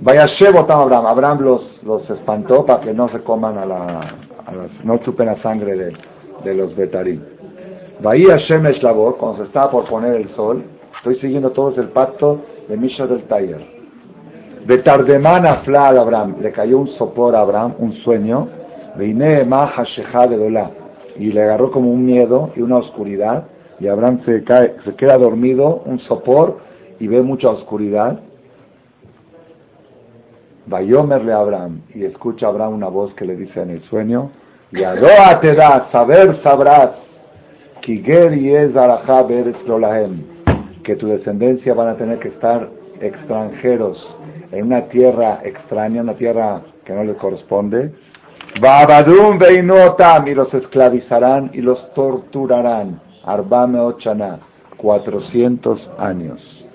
[0.00, 1.06] Vaya Shebotam Abraham.
[1.06, 4.00] Abraham los, los espantó para que no se coman a la,
[4.84, 5.92] no chupen la sangre de,
[6.44, 7.20] de los betarim.
[8.00, 10.62] Bahía Shemesh Labor, cuando se estaba por poner el sol,
[10.96, 13.60] estoy siguiendo todos el pacto de Misha del Taller.
[14.66, 18.48] De Tardemana Fla al Abraham, le cayó un sopor a Abraham, un sueño,
[18.96, 19.84] de Maha
[20.28, 20.70] de Dolá
[21.18, 23.44] y le agarró como un miedo y una oscuridad,
[23.80, 26.58] y Abraham se, cae, se queda dormido, un sopor,
[27.00, 28.20] y ve mucha oscuridad.
[30.66, 34.30] Vayomerle a Abraham, y escucha a Abraham una voz que le dice en el sueño,
[34.70, 36.90] y Adoa te da, saber sabrás,
[40.82, 42.68] que tu descendencia van a tener que estar
[43.00, 44.16] extranjeros
[44.52, 47.92] en una tierra extraña, una tierra que no les corresponde,
[48.60, 53.00] Babadum Beinotam, y los esclavizarán y los torturarán.
[53.24, 54.40] Arbame Ochana,
[54.76, 56.66] 400 años.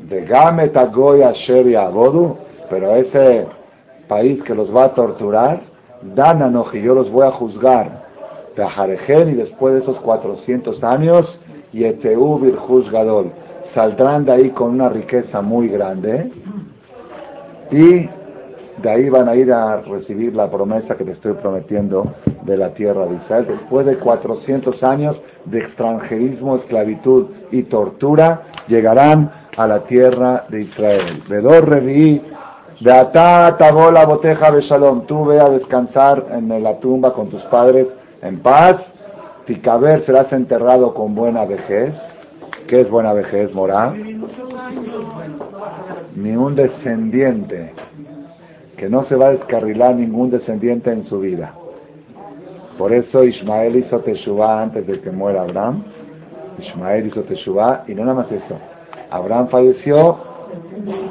[0.00, 2.36] De Game Tagoy Asher Abodu,
[2.70, 3.46] pero ese
[4.06, 5.62] país que los va a torturar,
[6.02, 8.07] Dananoji, yo los voy a juzgar.
[8.54, 11.38] Tajarejen, y después de esos 400 años,
[11.72, 13.32] Yeteu Virjus Gadol,
[13.74, 16.30] saldrán de ahí con una riqueza muy grande
[17.70, 18.08] y
[18.82, 22.70] de ahí van a ir a recibir la promesa que te estoy prometiendo de la
[22.70, 23.46] tierra de Israel.
[23.48, 31.22] Después de 400 años de extranjerismo, esclavitud y tortura, llegarán a la tierra de Israel.
[31.28, 32.22] Vedor reví,
[32.80, 35.06] de atá tabola boteja de shalom.
[35.06, 37.88] Tú ve a descansar en la tumba con tus padres
[38.22, 38.76] en paz.
[39.46, 41.94] Ticaber serás enterrado con buena vejez.
[42.66, 43.94] ¿Qué es buena vejez, moral?
[46.14, 47.72] Ni un descendiente
[48.76, 51.54] que no se va a descarrilar ningún descendiente en su vida.
[52.76, 55.82] Por eso Ismael hizo Teshuvah antes de que muera Abraham.
[56.58, 58.56] Ismael hizo Teshuvah y no nada más eso.
[59.10, 60.18] Abraham falleció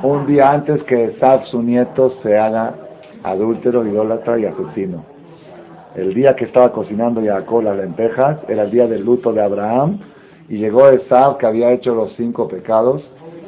[0.04, 2.74] un día antes que Esab, su nieto, se haga
[3.24, 5.17] adúltero, idólatra y asesino.
[5.98, 9.98] El día que estaba cocinando Jacob las lentejas era el día del luto de Abraham
[10.48, 13.02] y llegó Esab que había hecho los cinco pecados,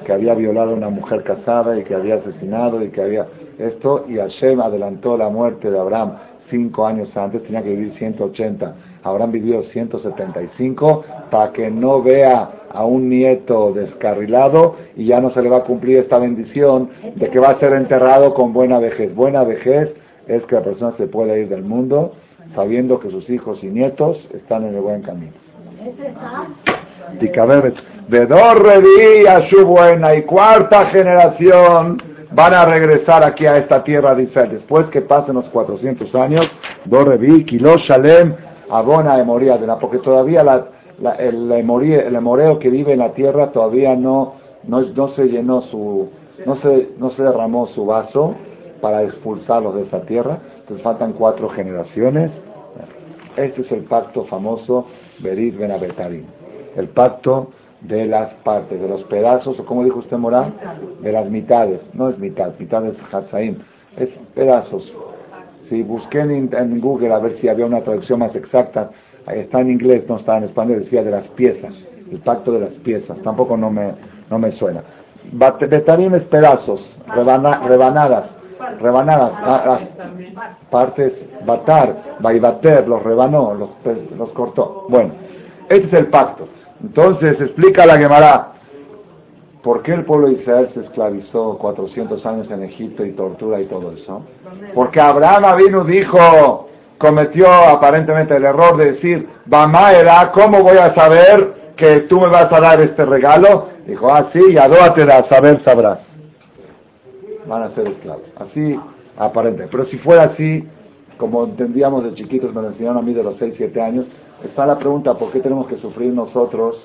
[0.03, 3.27] que había violado a una mujer casada y que había asesinado y que había
[3.59, 6.13] esto y Hashem adelantó la muerte de Abraham
[6.49, 8.75] cinco años antes, tenía que vivir 180.
[9.03, 15.43] Abraham vivió 175 para que no vea a un nieto descarrilado y ya no se
[15.43, 19.13] le va a cumplir esta bendición de que va a ser enterrado con buena vejez.
[19.13, 19.93] Buena vejez
[20.27, 22.13] es que la persona se pueda ir del mundo
[22.55, 25.33] sabiendo que sus hijos y nietos están en el buen camino.
[28.07, 28.41] De dos
[29.29, 34.49] a su buena y cuarta generación van a regresar aquí a esta tierra de Israel.
[34.51, 36.49] Después que pasen los 400 años,
[36.85, 38.35] Dorrevi, Kilo, Shalem,
[38.69, 40.43] Abona, Emoría, porque todavía
[41.19, 44.35] el, emoreo que vive en la tierra todavía no,
[44.67, 46.09] no, no se llenó su,
[46.45, 48.35] no se, no se derramó su vaso
[48.81, 50.39] para expulsarlos de esta tierra.
[50.69, 52.29] Entonces faltan cuatro generaciones.
[53.35, 54.85] Este es el pacto famoso
[55.17, 55.71] Berit Ben
[56.75, 57.49] El pacto
[57.81, 60.53] de las partes, de los pedazos, o como dijo usted Morán,
[61.01, 61.79] de las mitades.
[61.93, 63.57] No es mitad, mitad es Hatzaim,
[63.97, 64.93] es pedazos.
[65.69, 68.91] Si busqué en, Google a ver si había una traducción más exacta,
[69.25, 71.73] está en inglés, no está en español, decía de las piezas,
[72.11, 73.93] el pacto de las piezas, tampoco no me,
[74.29, 74.83] no me suena.
[75.31, 78.38] Betarim es pedazos, rebanadas,
[78.79, 79.79] rebanadas, ah, ah,
[80.69, 81.13] partes,
[81.45, 83.69] batar, baibater, los rebanó, los,
[84.17, 84.85] los cortó.
[84.89, 85.13] Bueno,
[85.69, 86.47] este es el pacto.
[86.81, 88.53] Entonces explica la Gemara,
[89.61, 93.65] ¿por qué el pueblo de Israel se esclavizó 400 años en Egipto y tortura y
[93.65, 94.23] todo eso?
[94.73, 101.73] Porque Abraham vino dijo, cometió aparentemente el error de decir, era, ¿cómo voy a saber
[101.75, 103.67] que tú me vas a dar este regalo?
[103.85, 106.08] Dijo, ah, sí, y adóate a saber sabrás.
[107.49, 108.23] Van a ser esclavos.
[108.37, 108.79] Así
[109.17, 109.67] aparente.
[109.69, 110.65] Pero si fuera así,
[111.17, 114.05] como entendíamos de chiquitos, me lo enseñaron a mí de los 6, 7 años,
[114.43, 116.77] Está la pregunta, ¿por qué tenemos que sufrir nosotros?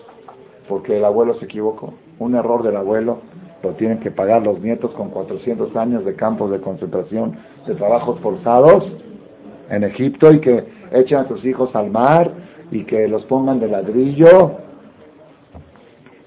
[0.68, 1.94] Porque el abuelo se equivocó.
[2.18, 3.18] Un error del abuelo
[3.62, 8.18] lo tienen que pagar los nietos con 400 años de campos de concentración, de trabajos
[8.20, 8.84] forzados
[9.70, 12.32] en Egipto y que echen a sus hijos al mar
[12.72, 14.56] y que los pongan de ladrillo.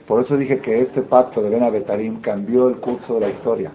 [0.07, 3.73] Por eso dije que este pacto de Ben cambió el curso de la historia.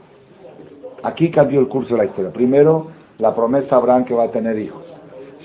[1.03, 2.33] Aquí cambió el curso de la historia.
[2.33, 2.89] Primero,
[3.19, 4.85] la promesa a Abraham que va a tener hijos.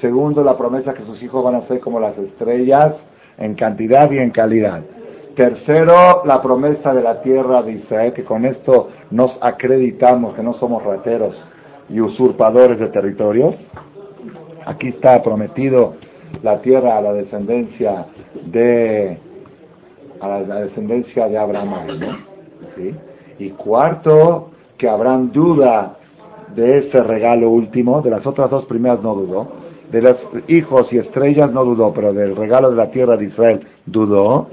[0.02, 2.94] Segundo, la promesa que sus hijos van a ser como las estrellas
[3.38, 4.82] en cantidad y en calidad.
[5.36, 10.54] Tercero, la promesa de la tierra de Israel, que con esto nos acreditamos que no
[10.56, 11.36] somos rateros
[11.90, 13.56] y usurpadores de territorios.
[14.66, 15.96] Aquí está prometido
[16.44, 18.08] la tierra a la descendencia
[18.46, 19.20] de
[20.20, 21.72] a la, descendencia de Abraham.
[23.40, 25.98] Y cuarto, que Abraham duda
[26.56, 29.48] de ese regalo último, de las otras dos primeras no dudó,
[29.92, 33.68] de los hijos y estrellas no dudó, pero del regalo de la tierra de Israel
[33.86, 34.48] dudó.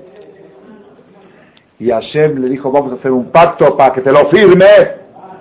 [1.79, 4.67] Y Hashem le dijo, vamos a hacer un pacto para que te lo firme.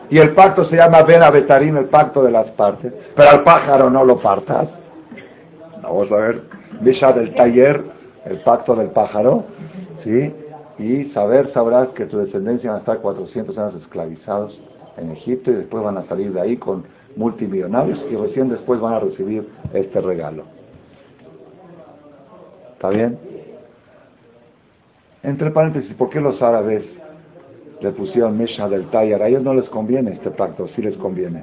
[0.09, 2.91] Y el pacto se llama Ben Abetarim, el pacto de las partes.
[3.15, 4.67] Pero al pájaro no lo partas.
[5.81, 6.41] Vamos a ver,
[6.81, 7.83] Misha del taller,
[8.25, 9.45] el pacto del pájaro.
[10.03, 10.33] ¿Sí?
[10.79, 14.59] Y saber, sabrás que tu descendencia va a estar 400 años esclavizados
[14.97, 16.83] en Egipto y después van a salir de ahí con
[17.15, 20.43] multimillonarios y recién después van a recibir este regalo.
[22.73, 23.17] ¿Está bien?
[25.23, 26.83] Entre paréntesis, ¿por qué los árabes
[27.79, 29.21] le pusieron Mesha del Tayar?
[29.21, 31.41] A ellos no les conviene este pacto, sí les conviene.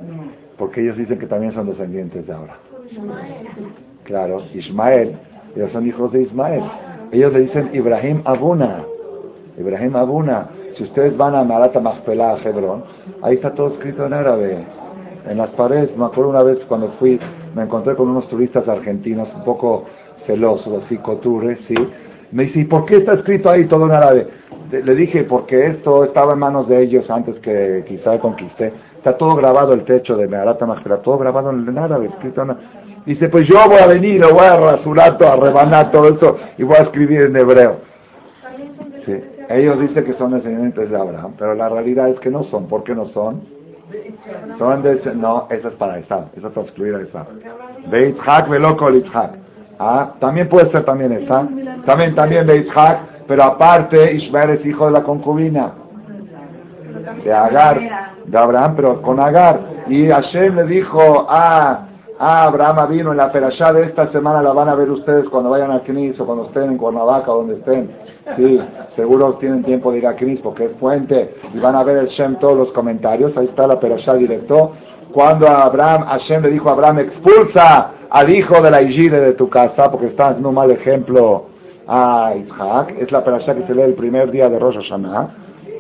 [0.58, 2.58] Porque ellos dicen que también son descendientes de ahora.
[4.04, 5.16] Claro, Ismael,
[5.56, 6.62] ellos son hijos de Ismael.
[7.10, 8.84] Ellos le dicen Ibrahim Abuna.
[9.58, 10.50] Ibrahim Abuna.
[10.76, 12.84] Si ustedes van a Marata Machpelah, a Hebrón,
[13.22, 14.64] ahí está todo escrito en árabe
[15.28, 15.96] en las paredes.
[15.96, 17.18] Me acuerdo una vez cuando fui,
[17.54, 19.84] me encontré con unos turistas argentinos un poco
[20.26, 21.74] celosos, así, cotures, ¿sí?
[22.32, 24.28] Me dice, ¿y por qué está escrito ahí todo en árabe?
[24.70, 28.72] Le dije, porque esto estaba en manos de ellos antes que quizá conquisté.
[28.96, 32.56] Está todo grabado el techo de Meharata Majpera, todo grabado en árabe, escrito en
[33.06, 36.62] Dice, pues yo voy a venir, voy a rasurar todo, a rebanar todo esto y
[36.62, 37.78] voy a escribir en hebreo.
[39.06, 39.39] Sí.
[39.50, 42.68] Ellos dicen que son descendientes de Abraham, pero la realidad es que no son.
[42.68, 43.42] ¿Por qué no son?
[44.58, 47.26] Son de, no, eso es para Isaac, eso es para excluir a Isaac.
[47.90, 49.32] De Itzhak, veloco Itzhak.
[49.80, 51.48] Ah, también puede ser también esa.
[51.84, 55.72] También, también de Itzhak, pero aparte Ismael es hijo de la concubina.
[57.24, 57.80] De Agar,
[58.24, 59.60] de Abraham, pero con Agar.
[59.88, 61.86] Y Hashem le dijo, ah,
[62.20, 65.50] ah, Abraham vino en la perashá de esta semana, la van a ver ustedes cuando
[65.50, 67.90] vayan a Knis o cuando estén en Cuernavaca, donde estén.
[68.36, 68.60] Sí,
[68.94, 72.08] seguro tienen tiempo de ir a Knis porque es fuente y van a ver el
[72.08, 73.36] Shem todos los comentarios.
[73.36, 74.72] Ahí está la perashá directo.
[75.12, 79.48] Cuando Abraham, Hashem le dijo a Abraham, expulsa al hijo de la Igire de tu
[79.48, 81.46] casa, porque está haciendo un mal ejemplo
[81.88, 82.94] a Isaac.
[82.98, 85.28] Es la perashá que se lee el primer día de Rosh Hashanah.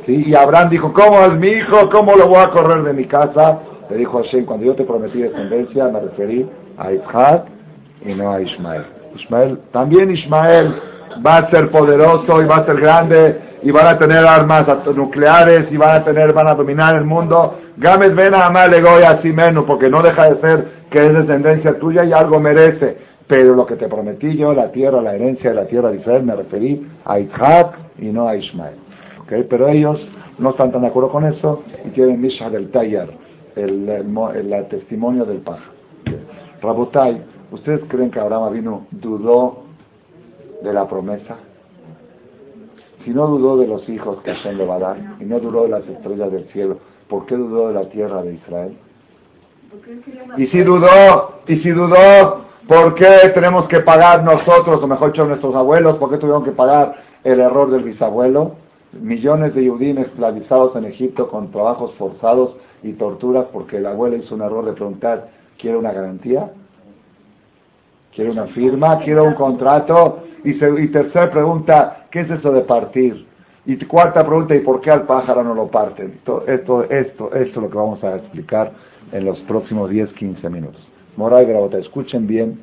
[0.06, 0.24] ¿Sí?
[0.26, 1.88] Y Abraham dijo, ¿cómo es mi hijo?
[1.90, 3.58] ¿Cómo lo voy a correr de mi casa?
[3.90, 6.48] Le dijo Hashem, cuando yo te prometí descendencia, me referí
[6.78, 7.44] a Isaac
[8.04, 8.84] y no a Ismael.
[9.16, 10.74] Ismael, también Ismael
[11.24, 15.66] va a ser poderoso y va a ser grande y van a tener armas nucleares
[15.70, 17.58] y van a tener, van a dominar el mundo.
[17.76, 22.12] Gamet ven a así menos, porque no deja de ser que es descendencia tuya y
[22.12, 22.96] algo merece.
[23.26, 26.24] Pero lo que te prometí yo, la tierra, la herencia de la tierra de Israel,
[26.24, 28.74] me referí a Isaac y no a Ismael.
[29.22, 29.44] ¿Okay?
[29.44, 30.00] Pero ellos
[30.38, 33.10] no están tan de acuerdo con eso y tienen Misha del Taller,
[33.64, 35.70] el, testimonio del paja.
[36.62, 39.64] Rabotai, ¿ustedes creen que Abraham vino dudó
[40.62, 41.36] de la promesa?
[43.04, 45.62] Si no dudó de los hijos que Hashem le va a dar y no dudó
[45.62, 48.76] de las estrellas del cielo, ¿por qué dudó de la tierra de Israel?
[50.36, 55.24] Y si dudó, y si dudó, ¿por qué tenemos que pagar nosotros, o mejor dicho
[55.24, 58.56] nuestros abuelos, por qué tuvieron que pagar el error del bisabuelo?
[58.92, 64.34] Millones de judíos esclavizados en Egipto con trabajos forzados y torturas porque el abuelo hizo
[64.34, 66.50] un error de preguntar, ¿quiere una garantía?
[68.12, 68.98] ¿Quiere una firma?
[68.98, 70.24] ¿Quiere un contrato?
[70.42, 73.26] Y, y tercera pregunta, ¿qué es eso de partir?
[73.66, 76.14] Y cuarta pregunta, ¿y por qué al pájaro no lo parten?
[76.14, 78.72] Esto, esto, esto, es lo que vamos a explicar
[79.12, 80.80] en los próximos 10, 15 minutos.
[81.16, 82.60] Moral Grabota, escuchen bien,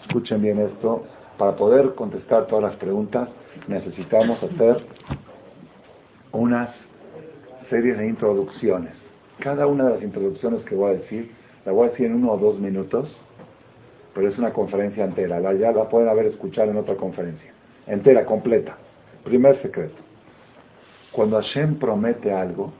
[0.00, 1.02] escuchen bien esto.
[1.36, 3.28] Para poder contestar todas las preguntas
[3.68, 4.86] necesitamos hacer
[6.36, 6.70] unas
[7.68, 8.92] series de introducciones.
[9.40, 11.32] Cada una de las introducciones que voy a decir,
[11.64, 13.14] la voy a decir en uno o dos minutos,
[14.14, 15.40] pero es una conferencia entera.
[15.40, 17.52] La, ya la pueden haber escuchado en otra conferencia.
[17.86, 18.76] Entera, completa.
[19.24, 19.96] Primer secreto.
[21.12, 22.72] Cuando Hashem promete algo,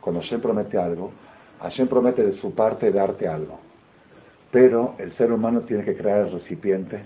[0.00, 1.10] cuando Hashem promete algo,
[1.60, 3.58] Hashem promete de su parte darte algo.
[4.50, 7.00] Pero el ser humano tiene que crear el recipiente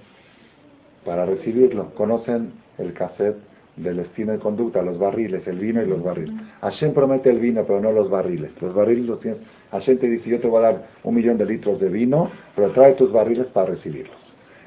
[1.04, 1.94] para recibirlo.
[1.94, 6.34] ¿Conocen el cassette del destino de conducta, los barriles, el vino y los barriles.
[6.60, 8.50] Hashem promete el vino, pero no los barriles.
[8.60, 9.40] Los barriles los tienes.
[9.70, 12.70] Hashem te dice, yo te voy a dar un millón de litros de vino, pero
[12.70, 14.16] trae tus barriles para recibirlos.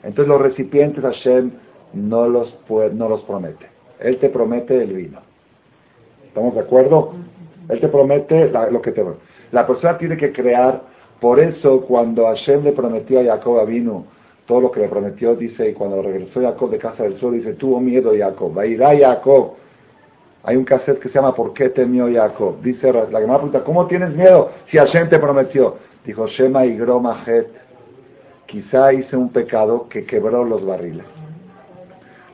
[0.03, 1.51] Entonces los recipientes Hashem
[1.93, 3.67] no los, puede, no los promete.
[3.99, 5.19] Él te promete el vino.
[6.25, 7.13] ¿Estamos de acuerdo?
[7.69, 9.05] Él te promete lo que te...
[9.51, 10.81] La persona tiene que crear,
[11.19, 14.05] por eso cuando Hashem le prometió a Jacob vino,
[14.45, 17.53] todo lo que le prometió, dice, y cuando regresó Jacob de casa del sol, dice,
[17.53, 19.53] tuvo miedo Jacob, va a ir a Jacob.
[20.43, 22.61] Hay un cassette que se llama ¿Por qué temió Jacob?
[22.61, 25.77] Dice la Gemara pregunta, ¿cómo tienes miedo si Hashem te prometió?
[26.05, 27.47] Dijo, Shema y Gromajet,
[28.45, 31.05] quizá hice un pecado que quebró los barriles.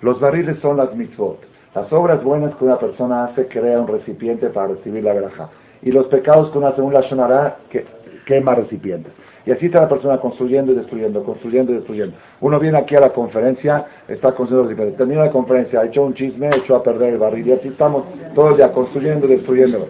[0.01, 1.39] Los barriles son las mitzvot.
[1.75, 5.49] Las obras buenas que una persona hace crea un recipiente para recibir la veraja.
[5.83, 7.85] Y los pecados que uno hace un lashonará que
[8.25, 9.13] quema recipientes.
[9.49, 12.15] Y así está la persona construyendo y destruyendo, construyendo y destruyendo.
[12.39, 14.99] Uno viene aquí a la conferencia, está construyendo diferente.
[14.99, 17.47] Termina la conferencia, hecho un chisme, hecho a perder el barril.
[17.47, 18.03] Y así estamos
[18.35, 19.89] todos ya construyendo y destruyendo.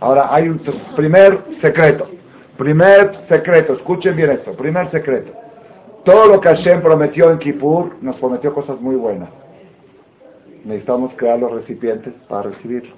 [0.00, 0.60] Ahora hay un
[0.96, 2.10] primer secreto.
[2.58, 4.52] Primer secreto, escuchen bien esto.
[4.52, 5.32] Primer secreto.
[6.04, 9.30] Todo lo que Hashem prometió en Kippur, nos prometió cosas muy buenas.
[10.62, 12.92] Necesitamos crear los recipientes para recibirlo.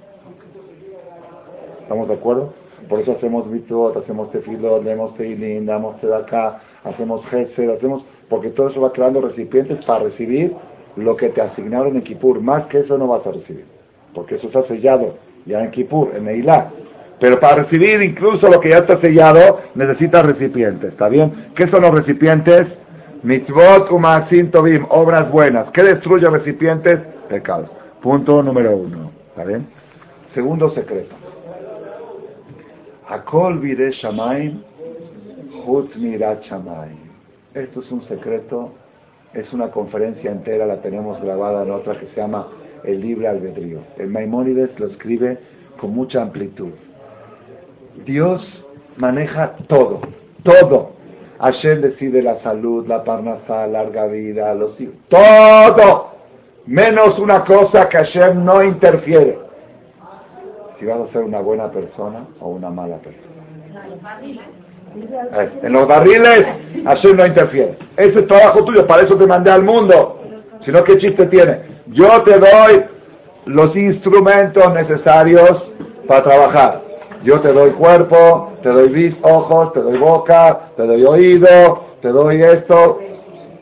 [1.81, 2.53] ¿Estamos de acuerdo?
[2.87, 8.69] Por eso hacemos mitzvot, hacemos tefilot, leemos teilín, damos acá, hacemos gesed, hacemos, porque todo
[8.69, 10.53] eso va creando recipientes para recibir
[10.95, 12.41] lo que te asignaron en Kippur.
[12.41, 13.65] Más que eso no vas a recibir,
[14.13, 15.15] porque eso está sellado
[15.45, 16.71] ya en Kippur, en Eilat.
[17.19, 21.51] Pero para recibir incluso lo que ya está sellado, necesitas recipientes, ¿está bien?
[21.55, 22.67] ¿Qué son los recipientes?
[23.23, 25.71] Mitzvot umasin tovim, obras buenas.
[25.71, 26.99] ¿Qué destruye recipientes?
[27.29, 27.69] Pecados.
[28.01, 29.65] Punto número uno, ¿está bien?
[30.33, 31.22] Segundo secreto.
[33.61, 34.63] Vire shamaim,
[35.65, 36.43] hut mirat.
[37.53, 38.71] Esto es un secreto,
[39.33, 42.47] es una conferencia entera, la tenemos grabada en otra que se llama
[42.83, 43.79] El Libre Albedrío.
[43.97, 45.37] El Maimónides lo escribe
[45.79, 46.71] con mucha amplitud.
[48.05, 48.41] Dios
[48.95, 49.99] maneja todo,
[50.43, 50.93] todo.
[51.39, 56.13] Hashem decide la salud, la parnasá, larga vida, los hijos, todo,
[56.65, 59.42] menos una cosa que Hashem no interfiere
[60.83, 63.31] si vas a ser una buena persona o una mala persona.
[65.63, 66.45] En los barriles,
[66.83, 67.77] Hashem no interfiere.
[67.95, 70.19] Ese es trabajo tuyo, para eso te mandé al mundo.
[70.65, 71.61] Si no, ¿qué chiste tiene?
[71.87, 72.83] Yo te doy
[73.45, 75.71] los instrumentos necesarios
[76.05, 76.81] para trabajar.
[77.23, 82.43] Yo te doy cuerpo, te doy ojos, te doy boca, te doy oído, te doy
[82.43, 82.99] esto.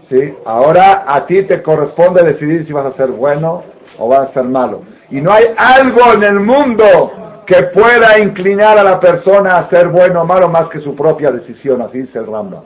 [0.09, 0.33] ¿sí?
[0.43, 3.61] Ahora a ti te corresponde decidir si vas a ser bueno
[3.99, 4.81] o vas a ser malo.
[5.11, 9.89] Y no hay algo en el mundo que pueda inclinar a la persona a ser
[9.89, 12.63] bueno o malo más que su propia decisión, así dice el Rambam.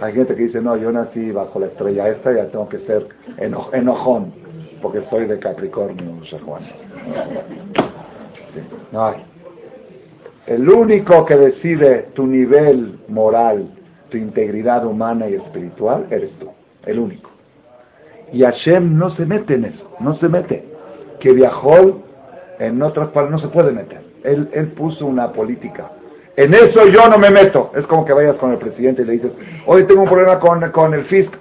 [0.00, 3.08] Hay gente que dice, no, yo nací bajo la estrella esta, ya tengo que ser
[3.72, 4.32] enojón,
[4.80, 6.62] porque soy de Capricornio, no sé Juan.
[8.92, 9.24] No hay.
[10.46, 13.70] El único que decide tu nivel moral,
[14.08, 16.48] tu integridad humana y espiritual, eres tú.
[16.84, 17.30] El único.
[18.32, 20.71] Y Hashem no se mete en eso, no se mete
[21.22, 22.02] que viajó
[22.58, 24.02] en otras partes no se puede meter.
[24.24, 25.92] Él, él puso una política.
[26.34, 27.70] En eso yo no me meto.
[27.76, 29.30] Es como que vayas con el presidente y le dices,
[29.66, 31.36] hoy tengo un problema con, con el fisco.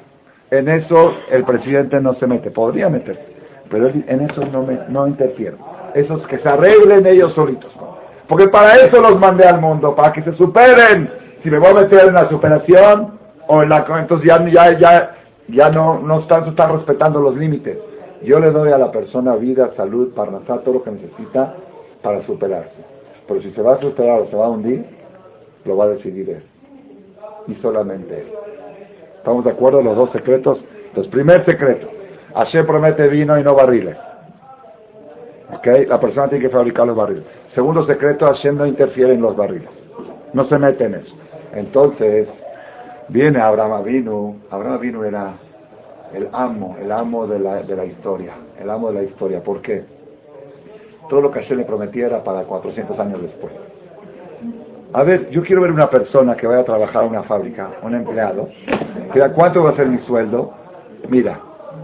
[0.52, 2.52] En eso el presidente no se mete.
[2.52, 3.20] Podría meter,
[3.72, 5.58] pero en eso no, me, no interfiero.
[5.96, 7.72] Esos que se arreglen ellos solitos.
[8.28, 11.10] Porque para eso los mandé al mundo, para que se superen.
[11.42, 13.18] Si me voy a meter en la superación,
[13.48, 15.16] o en la, entonces ya, ya, ya,
[15.48, 17.78] ya no, no están, están respetando los límites.
[18.24, 21.56] Yo le doy a la persona vida, salud, parnasá, todo lo que necesita
[22.02, 22.76] para superarse.
[23.28, 24.86] Pero si se va a superar o se va a hundir,
[25.66, 26.44] lo va a decidir él.
[27.48, 28.28] Y solamente él.
[29.18, 29.82] ¿Estamos de acuerdo?
[29.82, 30.64] Los dos secretos.
[30.88, 31.88] Entonces, primer secreto.
[32.36, 33.98] Hashem promete vino y no barriles.
[35.54, 35.68] ¿Ok?
[35.88, 37.24] La persona tiene que fabricar los barriles.
[37.54, 39.70] Segundo secreto, Hashem no interfiere en los barriles.
[40.34, 41.16] No se mete en eso.
[41.54, 42.28] Entonces,
[43.10, 44.40] viene Abraham Avinu.
[44.50, 45.34] Abraham Avinu era
[46.14, 49.44] el amo, el amo de la, de la historia, el amo de la historia.
[49.44, 49.84] ¿Por qué?
[51.10, 53.54] Todo lo que Hashem le prometía era para 400 años después.
[54.94, 57.96] A ver, yo quiero ver una persona que vaya a trabajar en una fábrica, un
[57.96, 58.50] empleado,
[59.14, 60.54] que ¿cuánto va a ser mi sueldo?
[61.08, 61.40] Mira,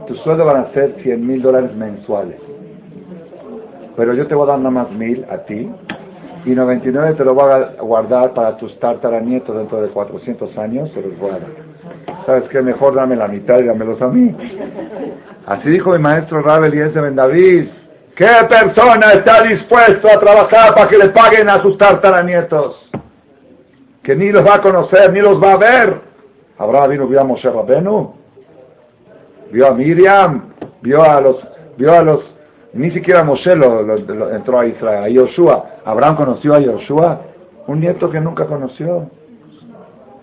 [0.08, 2.38] tu sueldo van a ser 100 mil dólares mensuales.
[3.96, 5.70] Pero yo te voy a dar nada más mil a ti
[6.46, 11.02] y 99 te lo voy a guardar para tus tartaranietos dentro de 400 años, se
[11.02, 11.67] los voy a dar.
[12.28, 12.62] ¿Sabes qué?
[12.62, 14.36] Mejor dame la mitad y dámelos a mí.
[15.46, 17.70] Así dijo mi maestro Rabel y ese Ben David.
[18.14, 22.90] ¿Qué persona está dispuesto a trabajar para que le paguen a sus tartaranietos?
[24.04, 26.02] Que ni los va a conocer, ni los va a ver.
[26.58, 28.16] Abraham vino, vio a Moshe Rabenu,
[29.52, 30.50] vio a Miriam,
[30.82, 31.38] vio a los,
[31.78, 32.24] vio a los
[32.74, 33.96] Ni siquiera Moshe lo,
[34.32, 35.78] entró a Israel, a Yoshua.
[35.86, 37.22] Abraham conoció a Yoshua,
[37.68, 39.10] un nieto que nunca conoció.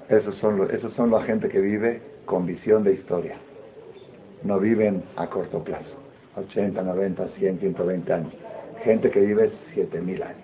[0.09, 3.37] Esos son, esos son la gente que vive con visión de historia.
[4.43, 5.97] No viven a corto plazo.
[6.37, 8.33] 80, 90, 100, 120 años.
[8.83, 10.37] Gente que vive 7000 años.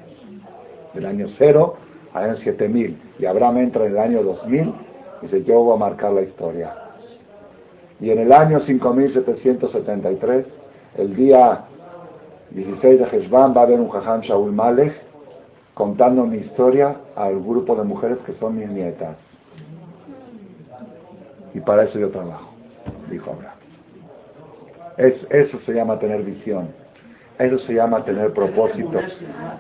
[0.95, 1.77] Del año 0
[2.15, 2.99] al año 7000.
[3.19, 4.61] Y Abraham entra en el año 2000
[5.21, 6.75] y dice, yo voy a marcar la historia.
[8.01, 10.47] Y en el año 5773,
[10.97, 11.65] el día
[12.51, 14.95] 16 de Heshvan va a haber un Jajam Shaul Malek
[15.75, 19.17] contando mi historia al grupo de mujeres que son mis nietas.
[21.55, 22.53] Y para eso yo trabajo,
[23.11, 23.57] dijo Abraham.
[25.31, 26.69] eso se llama tener visión.
[27.39, 29.03] Eso se llama tener propósitos.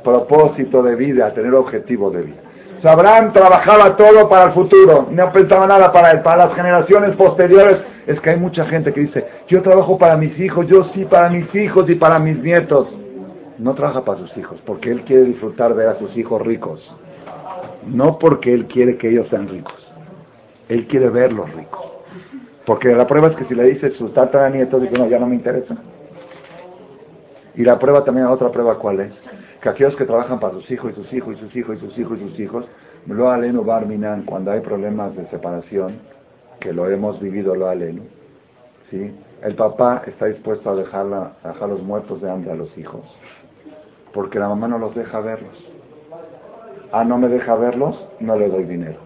[0.04, 2.40] Propósito de vida, tener objetivo de vida.
[2.82, 7.78] Abraham trabajaba todo para el futuro, no pensaba nada para él, para las generaciones posteriores.
[8.06, 11.28] Es que hay mucha gente que dice, yo trabajo para mis hijos, yo sí para
[11.28, 12.88] mis hijos y para mis nietos.
[13.58, 16.80] No trabaja para sus hijos, porque él quiere disfrutar ver a sus hijos ricos.
[17.86, 19.79] No porque él quiere que ellos sean ricos.
[20.70, 21.84] Él quiere verlos ricos.
[22.64, 24.10] Porque la prueba es que si le dice su
[24.52, 25.76] nieto, dice, no, ya no me interesa.
[27.54, 29.12] Y la prueba también, otra prueba, ¿cuál es?
[29.60, 31.98] que aquellos que trabajan para sus hijos y sus hijos y sus hijos y sus
[31.98, 32.68] hijos y sus hijos,
[33.06, 35.98] lo aleno barminan cuando hay problemas de separación,
[36.58, 38.02] que lo hemos vivido lo aleno,
[38.90, 39.12] ¿sí?
[39.42, 41.06] el papá está dispuesto a dejar
[41.68, 43.02] los muertos de hambre a los hijos,
[44.12, 45.70] porque la mamá no los deja verlos.
[46.92, 48.98] Ah, no me deja verlos, no le doy dinero.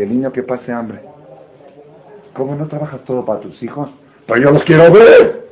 [0.00, 1.00] El niño que pase hambre.
[2.34, 3.90] ¿Cómo no trabajas todo para tus hijos?
[4.26, 5.48] Pues yo los quiero ver.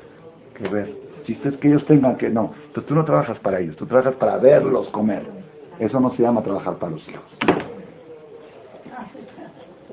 [0.54, 3.84] Que ver chiste es que ellos tengan que, no, tú no trabajas para ellos, tú
[3.86, 5.24] trabajas para verlos comer.
[5.78, 7.24] Eso no se llama trabajar para los hijos.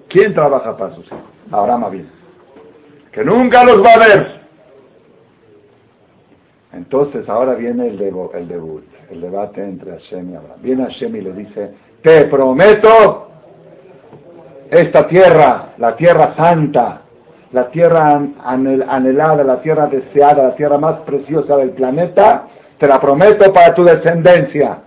[0.07, 1.19] ¿Quién trabaja para sus hijos?
[1.51, 2.09] Abraham bien.
[3.11, 4.43] Que nunca los va a ver.
[6.71, 10.59] Entonces ahora viene el, el debut, el debate entre Hashem y Abraham.
[10.61, 13.27] Viene Hashem y le dice, te prometo
[14.73, 17.01] esta tierra, la tierra santa,
[17.51, 22.47] la tierra anhelada, la tierra deseada, la tierra más preciosa del planeta,
[22.77, 24.79] te la prometo para tu descendencia.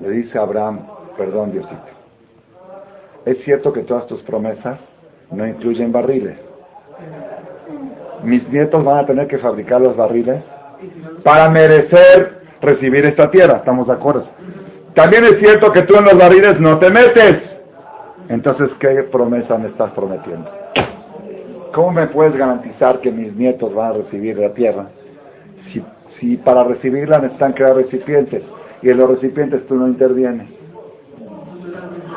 [0.00, 0.80] Le dice Abraham,
[1.16, 1.76] perdón Diosito,
[3.24, 4.78] es cierto que todas tus promesas
[5.30, 6.36] no incluyen barriles.
[8.24, 10.42] Mis nietos van a tener que fabricar los barriles
[11.22, 14.26] para merecer recibir esta tierra, ¿estamos de acuerdo?
[14.94, 17.49] También es cierto que tú en los barriles no te metes.
[18.30, 20.48] Entonces, ¿qué promesa me estás prometiendo?
[21.72, 24.86] ¿Cómo me puedes garantizar que mis nietos van a recibir la tierra?
[26.20, 28.42] Si, para recibirla necesitan crear recipientes
[28.82, 30.46] y en los recipientes tú no intervienes.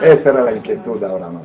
[0.01, 1.43] Esa era la inquietud ahora más.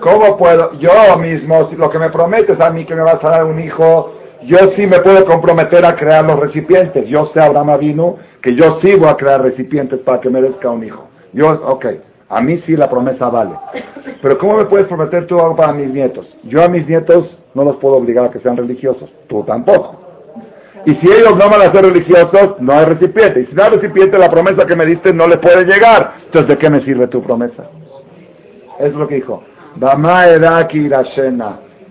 [0.00, 0.72] ¿Cómo puedo?
[0.78, 3.58] Yo mismo, si lo que me prometes a mí que me vas a dar un
[3.58, 7.06] hijo, yo sí me puedo comprometer a crear los recipientes.
[7.06, 10.84] Yo sé, Abraham vino que yo sí voy a crear recipientes para que merezca un
[10.84, 11.08] hijo.
[11.34, 11.86] Yo, ok.
[12.32, 13.52] A mí sí la promesa vale.
[14.22, 16.26] Pero ¿cómo me puedes prometer tú algo para mis nietos?
[16.44, 19.12] Yo a mis nietos no los puedo obligar a que sean religiosos.
[19.28, 19.96] Tú tampoco.
[20.86, 23.40] Y si ellos no van a ser religiosos, no hay recipiente.
[23.40, 26.14] Y si no hay recipiente, la promesa que me diste no le puede llegar.
[26.24, 27.64] Entonces, ¿de qué me sirve tu promesa?
[28.80, 29.42] Es lo que dijo.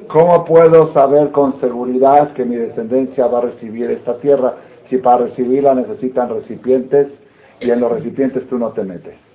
[0.07, 4.55] ¿Cómo puedo saber con seguridad que mi descendencia va a recibir esta tierra
[4.89, 7.09] si para recibirla necesitan recipientes
[7.59, 9.30] y en los recipientes tú no te metes?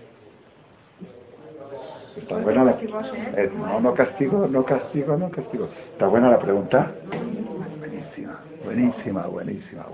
[2.16, 5.68] Está buena la, eh, no, no castigo, no castigo, no castigo.
[5.92, 6.92] ¿Está buena la pregunta?
[7.80, 9.86] Buenísima, buenísima, buenísima.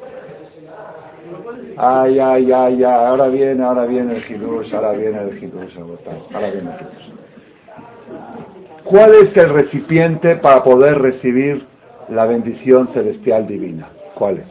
[1.76, 6.50] Ay, ay, ay, ay, ahora viene, ahora viene el Hidush, ahora viene el Hidush, ahora
[6.50, 6.86] viene el.
[8.84, 11.66] ¿Cuál es el recipiente para poder recibir
[12.08, 13.88] la bendición celestial divina?
[14.14, 14.46] ¿Cuál es?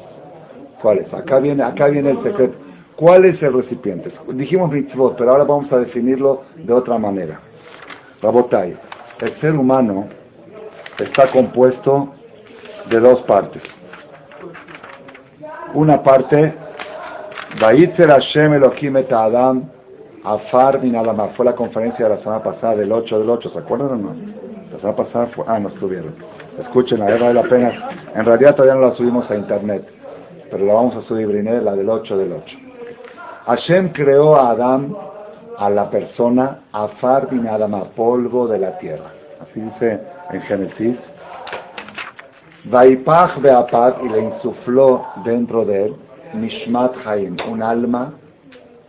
[0.81, 1.13] ¿Cuál es?
[1.13, 2.55] Acá viene, acá viene el secreto.
[2.95, 4.11] ¿Cuál es el recipiente?
[4.33, 7.39] Dijimos mitzvot, pero ahora vamos a definirlo de otra manera.
[8.21, 8.77] Rabotai,
[9.19, 10.07] el ser humano
[10.99, 12.13] está compuesto
[12.89, 13.63] de dos partes.
[15.73, 16.53] Una parte,
[17.59, 19.69] Vaitzer Hashem Elohim et Adam,
[20.23, 20.95] Afar min
[21.35, 24.15] Fue la conferencia de la semana pasada, del 8 del 8, ¿se acuerdan o no?
[24.71, 26.13] La semana pasada fue, ah, no estuvieron.
[26.59, 27.89] Escuchen, la vale la pena.
[28.13, 29.83] En realidad todavía no la subimos a internet,
[30.51, 32.57] pero la vamos a subir, la del 8 del 8.
[33.47, 34.95] Hashem creó a Adam
[35.61, 39.11] a la persona afar binadama, polvo de la tierra.
[39.39, 40.01] Así dice
[40.31, 40.97] en Génesis.
[42.63, 45.95] Vaipach beapat y le insufló dentro de él
[46.33, 48.13] Nishmat Haim, un alma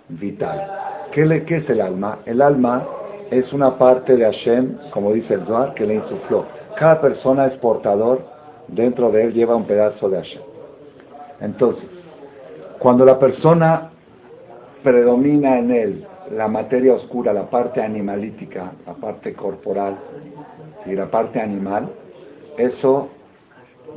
[0.09, 0.67] vital.
[1.13, 2.21] ¿Qué, le, ¿Qué es el alma?
[2.25, 2.87] El alma
[3.31, 6.47] es una parte de Hashem, como dice el Zohar, que le insufló.
[6.77, 8.23] Cada persona es portador,
[8.69, 10.43] dentro de él lleva un pedazo de Hashem.
[11.39, 11.85] Entonces,
[12.79, 13.91] cuando la persona
[14.83, 19.99] predomina en él la materia oscura, la parte animalítica, la parte corporal
[20.87, 21.91] y la parte animal,
[22.57, 23.09] eso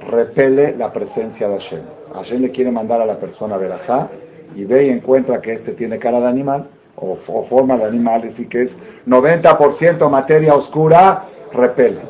[0.10, 1.82] repele la presencia de Hashem.
[2.14, 4.10] Hashem le quiere mandar a la persona verajá
[4.54, 6.68] y ve y encuentra que este tiene cara de animal
[6.98, 7.18] o,
[7.50, 8.72] forma de animal, así que es
[9.08, 12.02] 90% materia oscura, repele.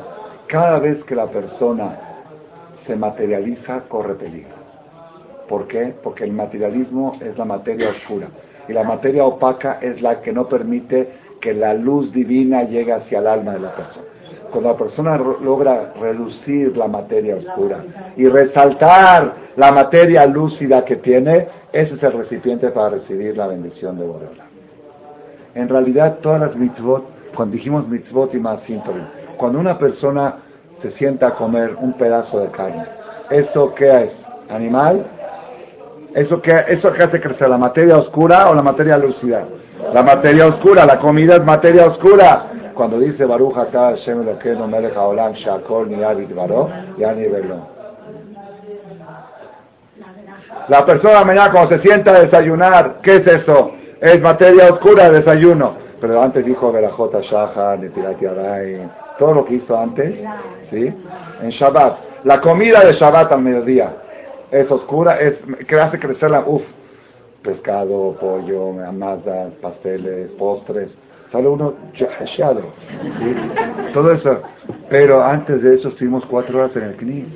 [0.48, 1.98] Cada vez que la persona
[2.86, 4.54] se materializa, corre peligro.
[5.48, 5.94] ¿Por qué?
[6.02, 8.28] Porque el materialismo es la materia oscura
[8.68, 13.18] y la materia opaca es la que no permite que la luz divina llegue hacia
[13.18, 14.06] el alma de la persona.
[14.50, 17.84] Cuando la persona logra reducir la materia oscura
[18.16, 23.98] y resaltar la materia lúcida que tiene, ese es el recipiente para recibir la bendición
[23.98, 24.44] de Boreola.
[25.54, 27.04] En realidad, todas las mitzvot,
[27.34, 28.60] cuando dijimos mitzvot y más
[29.36, 30.36] cuando una persona
[30.82, 32.84] se sienta a comer un pedazo de carne,
[33.30, 34.10] ¿eso qué es?
[34.48, 35.06] ¿Animal?
[36.16, 37.46] ¿Eso qué, eso qué hace crecer?
[37.46, 39.44] ¿La materia oscura o la materia lúcida?
[39.92, 42.46] La materia oscura, la comida es materia oscura.
[42.72, 47.26] Cuando dice Baruch acá, Hashem Elokeinu Melech Haolam Shakol Niyavit Baro, ya ni
[50.68, 53.72] La persona mañana cuando se sienta a desayunar, ¿qué es eso?
[54.00, 55.74] Es materia oscura, desayuno.
[56.00, 60.14] Pero antes dijo Berajota Shaha, Netirati Aray, todo lo que hizo antes,
[60.70, 60.94] ¿sí?
[61.42, 62.24] En Shabbat.
[62.24, 63.96] La comida de Shabbat al mediodía
[64.60, 65.34] es oscura, es
[65.66, 66.62] que hace crecer la, uff,
[67.42, 70.90] pescado, pollo, amasas, pasteles, postres,
[71.30, 72.62] sale uno chachado,
[73.92, 74.42] todo eso.
[74.88, 77.26] Pero antes de eso estuvimos cuatro horas en el CNIS,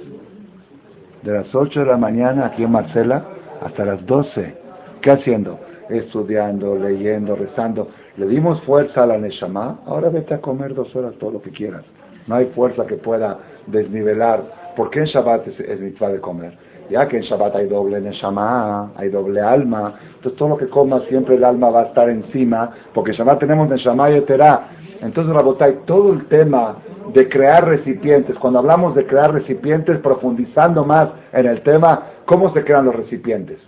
[1.23, 3.25] de las ocho de la mañana aquí en Marcela
[3.61, 4.57] hasta las doce.
[5.01, 5.59] ¿Qué haciendo?
[5.89, 7.89] Estudiando, leyendo, rezando.
[8.17, 11.51] Le dimos fuerza a la Neshama, ahora vete a comer dos horas todo lo que
[11.51, 11.85] quieras.
[12.27, 14.73] No hay fuerza que pueda desnivelar.
[14.77, 16.57] ¿Por qué en Shabbat es, es de comer?
[16.91, 21.01] Ya que en Shabbat hay doble Neshama, hay doble alma, entonces todo lo que coma
[21.09, 24.71] siempre el alma va a estar encima, porque en Shabbat tenemos Neshama y Eterá.
[25.01, 26.77] Entonces, Rabotay, todo el tema
[27.15, 32.65] de crear recipientes, cuando hablamos de crear recipientes, profundizando más en el tema, ¿cómo se
[32.65, 33.59] crean los recipientes?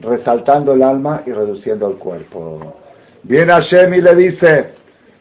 [0.00, 2.74] Resaltando el alma y reduciendo el cuerpo.
[3.22, 4.74] Viene Hashem y le dice,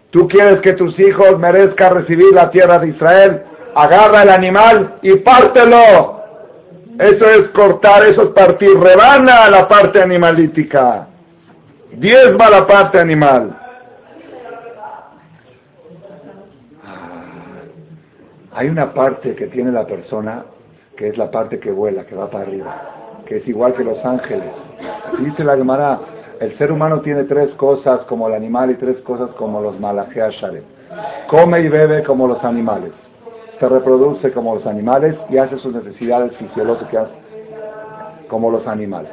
[0.09, 3.43] ¿tú quieres que tus hijos merezcan recibir la tierra de Israel?
[3.75, 6.16] Agarra el animal y pártelo
[6.99, 8.77] eso es cortar, eso es partir.
[8.79, 11.07] Rebana la parte animalítica.
[11.91, 13.55] Diezma la parte animal.
[16.83, 17.61] Ah,
[18.53, 20.45] hay una parte que tiene la persona
[20.95, 24.03] que es la parte que vuela, que va para arriba, que es igual que los
[24.03, 24.49] ángeles.
[25.19, 25.99] dice la Gemara,
[26.39, 30.35] el ser humano tiene tres cosas como el animal y tres cosas como los malajeas
[31.27, 32.91] Come y bebe como los animales
[33.59, 37.07] se reproduce como los animales y hace sus necesidades fisiológicas
[38.27, 39.11] como los animales.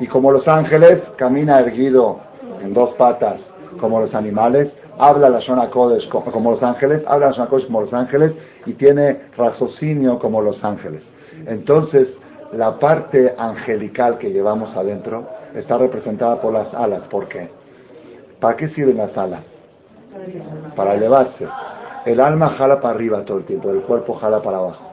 [0.00, 2.20] Y como los ángeles, camina erguido
[2.62, 3.40] en dos patas
[3.80, 7.82] como los animales, habla la Shona Kodesh como los ángeles, habla la Shona Kodesh como
[7.82, 8.32] los ángeles
[8.66, 11.02] y tiene raciocinio como los ángeles.
[11.46, 12.08] Entonces,
[12.52, 17.02] la parte angelical que llevamos adentro está representada por las alas.
[17.10, 17.50] ¿Por qué?
[18.40, 19.40] ¿Para qué sirven las alas?
[20.74, 21.46] Para elevarse.
[22.08, 24.90] El alma jala para arriba todo el tiempo, el cuerpo jala para abajo.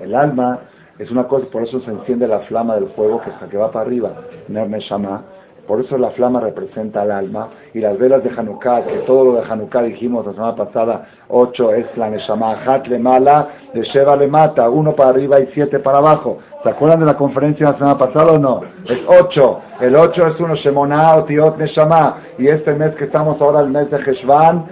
[0.00, 0.60] El alma
[0.96, 3.86] es una cosa, por eso se enciende la flama del fuego que, que va para
[3.86, 4.12] arriba,
[4.48, 5.24] Shama.
[5.68, 9.32] Por eso la flama representa al alma y las velas de Hanukkah, que todo lo
[9.34, 14.16] de Hanukkah dijimos la semana pasada, ocho es la Neshama, Hat le mala, de Sheva
[14.16, 16.38] le mata, uno para arriba y siete para abajo.
[16.62, 18.62] ¿Se acuerdan de la conferencia de la semana pasada o no?
[18.88, 19.60] Es ocho.
[19.78, 22.16] El ocho es uno Shemona Otiot Neshama.
[22.38, 24.64] Y este mes que estamos ahora, el mes de Heshvan,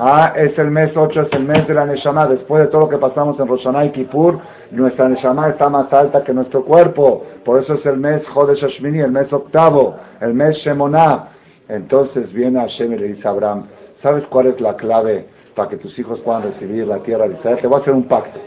[0.00, 2.26] ah, es el mes ocho, es el mes de la Neshama.
[2.26, 4.40] Después de todo lo que pasamos en Roshaná y Kippur,
[4.70, 7.24] nuestra Neshama está más alta que nuestro cuerpo.
[7.44, 11.28] Por eso es el mes Jodesh Hashmini, el mes octavo, el mes Shemona.
[11.68, 13.66] Entonces viene Hashem y le dice a Abraham,
[14.02, 17.58] ¿sabes cuál es la clave para que tus hijos puedan recibir la tierra de Israel?
[17.60, 18.38] Te voy a hacer un pacto.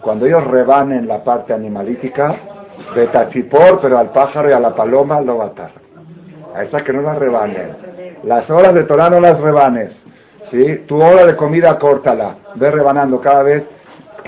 [0.00, 2.36] Cuando ellos rebanen la parte animalítica,
[2.94, 5.70] de tachipor, pero al pájaro y a la paloma lo matar.
[6.54, 7.76] A esa que no las rebanen.
[8.24, 9.92] Las horas de Torah no las rebanes.
[10.50, 10.84] ¿sí?
[10.86, 12.36] Tu hora de comida, córtala.
[12.54, 13.64] Ve rebanando cada vez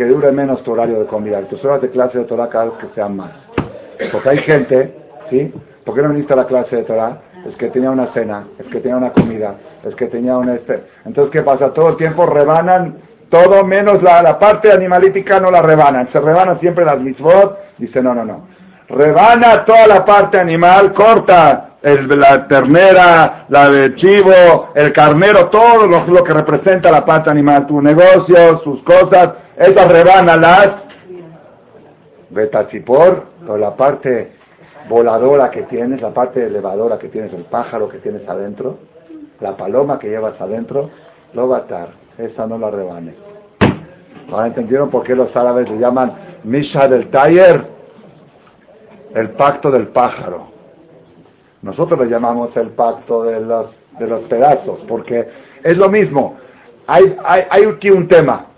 [0.00, 1.42] que dure menos tu horario de comida.
[1.42, 3.32] Tus horas de clase de Torah cada vez que sean más.
[4.10, 4.96] Porque hay gente,
[5.28, 5.52] ¿sí?
[5.84, 7.20] ¿Por qué no viniste a la clase de Torah?
[7.46, 10.84] Es que tenía una cena, es que tenía una comida, es que tenía un este.
[11.04, 11.74] Entonces, ¿qué pasa?
[11.74, 12.96] Todo el tiempo rebanan
[13.28, 16.08] todo menos la, parte animalítica no la rebanan.
[16.10, 17.58] Se rebanan siempre las mitzvot.
[17.76, 18.46] Dice, no, no, no.
[18.88, 25.86] Rebana toda la parte animal, corta el, la ternera, la de chivo, el carnero, todo
[25.86, 29.30] lo, que representa la parte animal, tu negocio, sus cosas,
[29.60, 30.70] esas rebánalas
[32.30, 34.32] Betatzipor, o la parte
[34.88, 38.78] voladora que tienes, la parte elevadora que tienes, el pájaro que tienes adentro,
[39.40, 40.90] la paloma que llevas adentro,
[41.34, 41.88] lo va a atar.
[42.16, 43.14] Esa no la rebane.
[44.30, 46.12] Ahora entendieron por qué los árabes le llaman
[46.44, 47.66] Misha del Taller,
[49.14, 50.46] el pacto del pájaro.
[51.62, 53.66] Nosotros le llamamos el pacto de los,
[53.98, 55.28] de los pedazos, porque
[55.64, 56.36] es lo mismo.
[56.86, 58.49] Hay, hay, hay aquí un tema.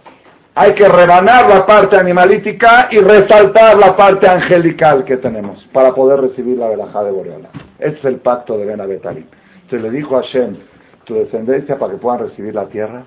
[0.54, 6.20] Hay que rebanar la parte animalítica y resaltar la parte angelical que tenemos para poder
[6.20, 7.48] recibir la verajá de Boreola.
[7.78, 9.26] Ese es el pacto de Ben
[9.70, 10.56] Se le dijo a Shem,
[11.04, 13.04] tu descendencia, para que puedan recibir la tierra,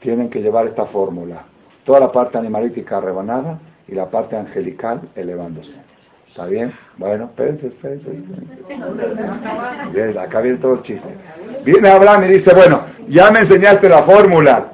[0.00, 1.44] tienen que llevar esta fórmula.
[1.84, 5.72] Toda la parte animalítica rebanada y la parte angelical elevándose.
[6.28, 6.72] ¿Está bien?
[6.98, 8.10] Bueno, espérense, espérense.
[9.92, 11.08] Bien, acá viene todo el chiste.
[11.64, 14.71] Viene Abraham y dice, bueno, ya me enseñaste la fórmula.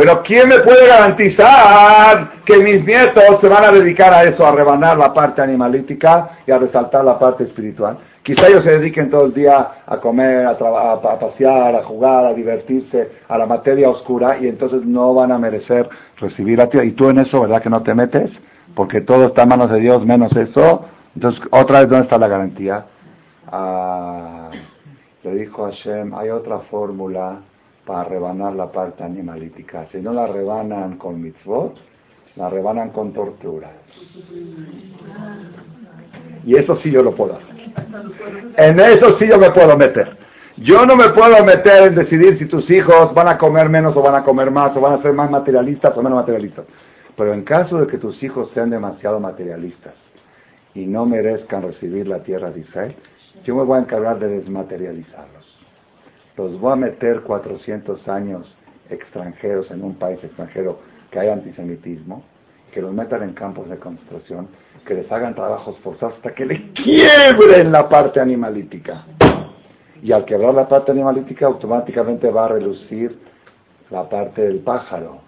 [0.00, 4.50] Pero ¿quién me puede garantizar que mis nietos se van a dedicar a eso, a
[4.50, 7.98] rebanar la parte animalítica y a resaltar la parte espiritual?
[8.22, 12.32] Quizá ellos se dediquen todo el día a comer, a, a, pasear, a jugar, a
[12.32, 15.86] divertirse, a la materia oscura y entonces no van a merecer
[16.16, 16.86] recibir la tierra.
[16.86, 18.30] Y tú en eso, ¿verdad que no te metes?
[18.74, 20.86] porque todo está en manos de Dios menos eso.
[21.14, 22.86] Entonces, otra vez, ¿dónde está la garantía?
[23.46, 24.48] Ah,
[25.24, 27.40] le dijo Hashem, hay otra fórmula
[27.90, 29.88] para rebanar la parte animalítica.
[29.90, 31.76] Si no la rebanan con mitzvot,
[32.36, 33.68] la rebanan con tortura.
[36.46, 37.72] Y eso sí yo lo puedo hacer.
[38.56, 40.16] En eso sí yo me puedo meter.
[40.58, 44.02] Yo no me puedo meter en decidir si tus hijos van a comer menos o
[44.02, 46.66] van a comer más, o van a ser más materialistas o menos materialistas.
[47.16, 49.94] Pero en caso de que tus hijos sean demasiado materialistas
[50.74, 52.94] y no merezcan recibir la tierra de Israel,
[53.42, 55.39] yo me voy a encargar de desmaterializarlos.
[56.36, 58.54] Los voy a meter 400 años
[58.88, 60.78] extranjeros en un país extranjero
[61.10, 62.22] que hay antisemitismo,
[62.72, 64.48] que los metan en campos de concentración,
[64.84, 69.04] que les hagan trabajos forzados hasta que le quiebren la parte animalítica.
[70.02, 73.18] Y al quebrar la parte animalítica automáticamente va a relucir
[73.90, 75.20] la parte del pájaro,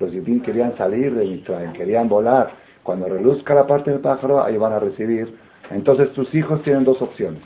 [0.00, 2.50] los Yudim querían salir de Mitzrayim, querían volar.
[2.82, 5.38] Cuando reluzca la parte del pájaro, ahí van a recibir.
[5.70, 7.42] Entonces tus hijos tienen dos opciones.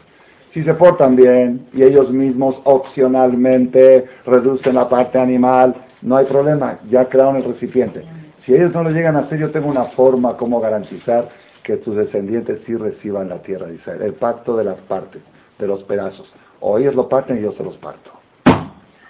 [0.53, 6.78] Si se portan bien y ellos mismos opcionalmente reducen la parte animal, no hay problema,
[6.90, 8.03] ya crearon el recipiente.
[8.44, 11.28] Si ellos no lo llegan a hacer, yo tengo una forma como garantizar
[11.62, 14.01] que tus descendientes sí reciban la tierra de Israel.
[14.01, 15.20] El pacto de las partes,
[15.59, 16.32] de los pedazos.
[16.61, 18.11] O ellos lo parten y yo se los parto.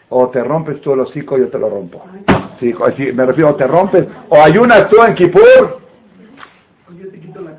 [0.09, 2.03] O te rompes tú el hocico y yo te lo rompo.
[2.61, 4.07] Me refiero, te rompes.
[4.28, 5.88] O ayunas tú en Kipur.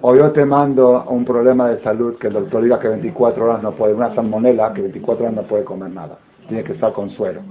[0.02, 3.62] O yo te mando un problema de salud que el doctor diga que 24 horas
[3.62, 6.18] no puede, una salmonela que 24 horas no puede comer nada.
[6.48, 7.42] Tiene que estar con suero.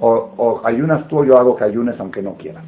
[0.00, 2.64] O, ayunas tú yo hago que ayunes aunque no quieras.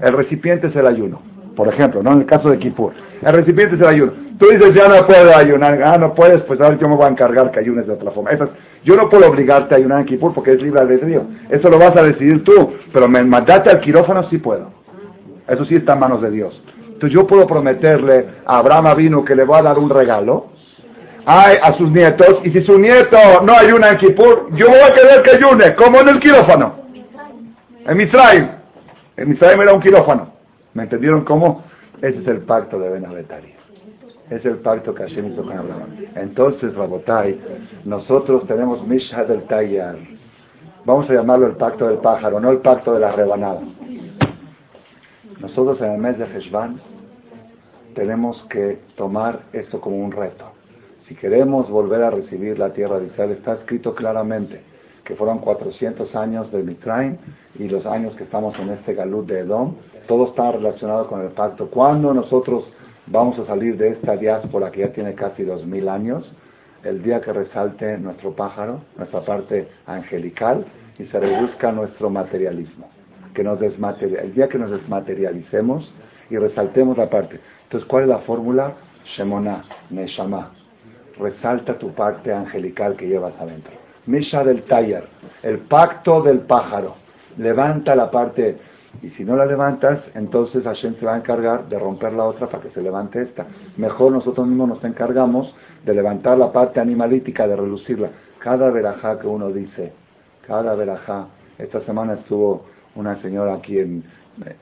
[0.00, 1.20] El recipiente es el ayuno.
[1.56, 2.12] Por ejemplo, ¿no?
[2.12, 2.92] En el caso de Kipur.
[3.22, 4.12] El recipiente es el ayuno.
[4.38, 5.82] Tú dices, ya no puedo ayunar.
[5.82, 8.30] Ah, no puedes, pues ahora yo me voy a encargar que ayunes de otra forma.
[8.84, 11.24] yo no puedo obligarte a ayunar en Kipur porque es libre albedrío.
[11.48, 12.70] Eso lo vas a decidir tú.
[12.92, 14.70] Pero mandate al quirófano sí puedo.
[15.48, 16.62] Eso sí está en manos de Dios.
[17.00, 20.48] Entonces yo puedo prometerle a Abraham vino que le voy a dar un regalo
[21.24, 22.40] a, sus nietos.
[22.44, 25.98] Y si su nieto no ayuna en Kipur, yo voy a querer que ayune, como
[26.02, 26.74] en el quirófano.
[27.86, 28.48] En Misraim.
[29.16, 30.30] En Misraim era un quirófano.
[30.74, 31.64] ¿Me entendieron cómo?
[32.02, 33.54] Ese es el pacto de Benavetaria.
[34.28, 35.96] Es el pacto que Hashem hizo con Abraham.
[36.16, 37.40] Entonces, Rabotai,
[37.86, 39.96] nosotros tenemos Misha del Tayyar.
[40.84, 43.62] Vamos a llamarlo el pacto del pájaro, no el pacto de la rebanada.
[45.40, 46.89] Nosotros en el mes de Heshvan
[47.94, 50.46] tenemos que tomar esto como un reto.
[51.08, 54.60] Si queremos volver a recibir la tierra de Israel, está escrito claramente
[55.04, 57.16] que fueron 400 años de Mitraim
[57.58, 59.74] y los años que estamos en este galut de Edom,
[60.06, 61.68] todo está relacionado con el pacto.
[61.68, 62.70] Cuando nosotros
[63.08, 66.32] vamos a salir de esta diáspora que ya tiene casi 2000 años,
[66.84, 70.64] el día que resalte nuestro pájaro, nuestra parte angelical,
[70.98, 72.88] y se reduzca nuestro materialismo.
[73.34, 75.92] Que nos el día que nos desmaterialicemos
[76.30, 77.40] y resaltemos la parte.
[77.70, 78.72] Entonces, ¿cuál es la fórmula?
[79.04, 80.50] Shemona, Neshama.
[81.16, 83.72] Resalta tu parte angelical que llevas adentro.
[84.06, 85.06] Misha del taller,
[85.40, 86.96] el pacto del pájaro.
[87.36, 88.58] Levanta la parte,
[89.02, 92.48] y si no la levantas, entonces Hashem se va a encargar de romper la otra
[92.48, 93.46] para que se levante esta.
[93.76, 95.54] Mejor nosotros mismos nos encargamos
[95.84, 98.10] de levantar la parte animalítica, de relucirla.
[98.40, 99.92] Cada verajá que uno dice,
[100.44, 101.28] cada verajá.
[101.56, 102.66] Esta semana estuvo
[102.96, 104.02] una señora aquí en,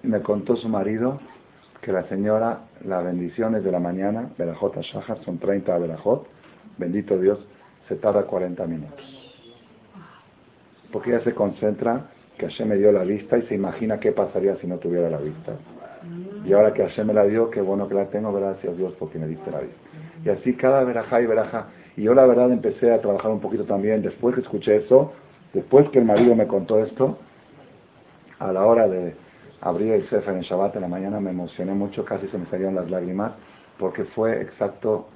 [0.02, 1.18] me contó su marido
[1.80, 6.26] que la señora, las bendiciones de la mañana, verajot a shahar, son 30 verajot,
[6.76, 7.38] bendito Dios,
[7.88, 9.28] se tarda 40 minutos
[10.92, 14.56] porque ella se concentra que Hashem me dio la vista y se imagina qué pasaría
[14.56, 15.52] si no tuviera la vista.
[16.44, 18.94] Y ahora que Hashem me la dio, qué bueno que la tengo, gracias a Dios
[18.98, 19.72] porque me diste la vida.
[20.24, 21.66] Y así cada verajá y verajá.
[21.96, 25.12] Y yo la verdad empecé a trabajar un poquito también, después que escuché eso,
[25.52, 27.18] después que el marido me contó esto,
[28.38, 29.16] a la hora de
[29.60, 32.74] abrir el Sefer en Shabbat en la mañana me emocioné mucho, casi se me salieron
[32.74, 33.32] las lágrimas,
[33.78, 35.08] porque fue exacto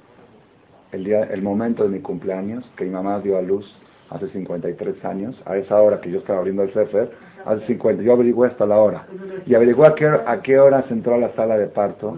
[0.91, 3.75] el, día, el momento de mi cumpleaños, que mi mamá dio a luz
[4.09, 7.11] hace 53 años, a esa hora que yo estaba abriendo el Sefer,
[7.45, 9.07] hace 50, yo averigué hasta la hora,
[9.45, 9.95] y averigué a
[10.41, 12.17] qué, a hora se entró a la sala de parto,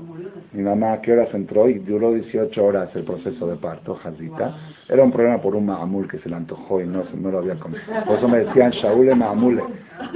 [0.51, 4.55] mi mamá a qué horas entró y duró 18 horas el proceso de parto, Jazita.
[4.87, 7.55] Era un problema por un maamul que se le antojó y no, no lo había
[7.55, 7.81] comido.
[8.05, 9.63] Por eso me decían Shaule Maamule.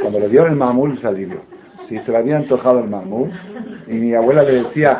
[0.01, 1.41] Cuando le dieron el maamul se alivió.
[1.89, 3.31] Si se le había antojado el maamul,
[3.87, 4.99] y mi abuela le decía,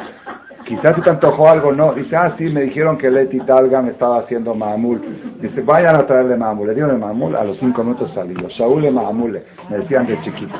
[0.65, 1.93] quizás se te antojó algo, no.
[1.93, 4.99] Dice, ah, sí, me dijeron que Leti Talga me estaba haciendo maamul.
[5.39, 6.67] Dice, vayan a traerle maamul.
[6.67, 8.47] Le dieron el maamul, a los cinco minutos salió.
[8.49, 10.55] Shaule Maamule, me decían de chiquito.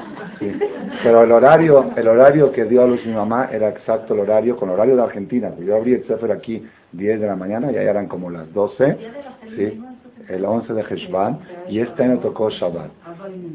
[1.04, 4.56] Pero el horario, el horario que dio a luz mi mamá era exacto el horario,
[4.56, 5.52] con horario de Argentina.
[5.60, 8.98] Yo abrí el Sefer aquí 10 de la mañana y allá eran como las 12,
[9.58, 9.82] ¿sí?
[10.30, 12.92] El 11 de Heshvan, y este año tocó Shabbat.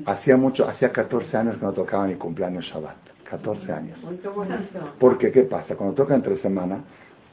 [0.07, 2.97] Hacía mucho, hacía 14 años que no tocaba ni cumpleaños Shabbat.
[3.31, 3.99] 14 años.
[4.99, 5.75] Porque, ¿qué pasa?
[5.75, 6.81] Cuando toca entre semana,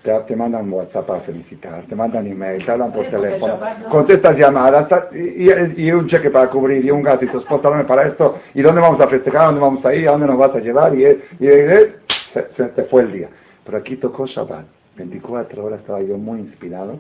[0.02, 5.92] te, mandan WhatsApp para felicitar, te mandan email, te hablan por teléfono, contestas llamadas y,
[5.92, 9.08] un cheque para cubrir y un y tu esposa para esto y dónde vamos a
[9.08, 13.04] festejar, dónde vamos a ir, a dónde nos vas a llevar y, se, te fue
[13.04, 13.30] el día.
[13.64, 14.66] Pero aquí tocó Shabbat,
[14.98, 16.98] 24 horas estaba yo muy inspirado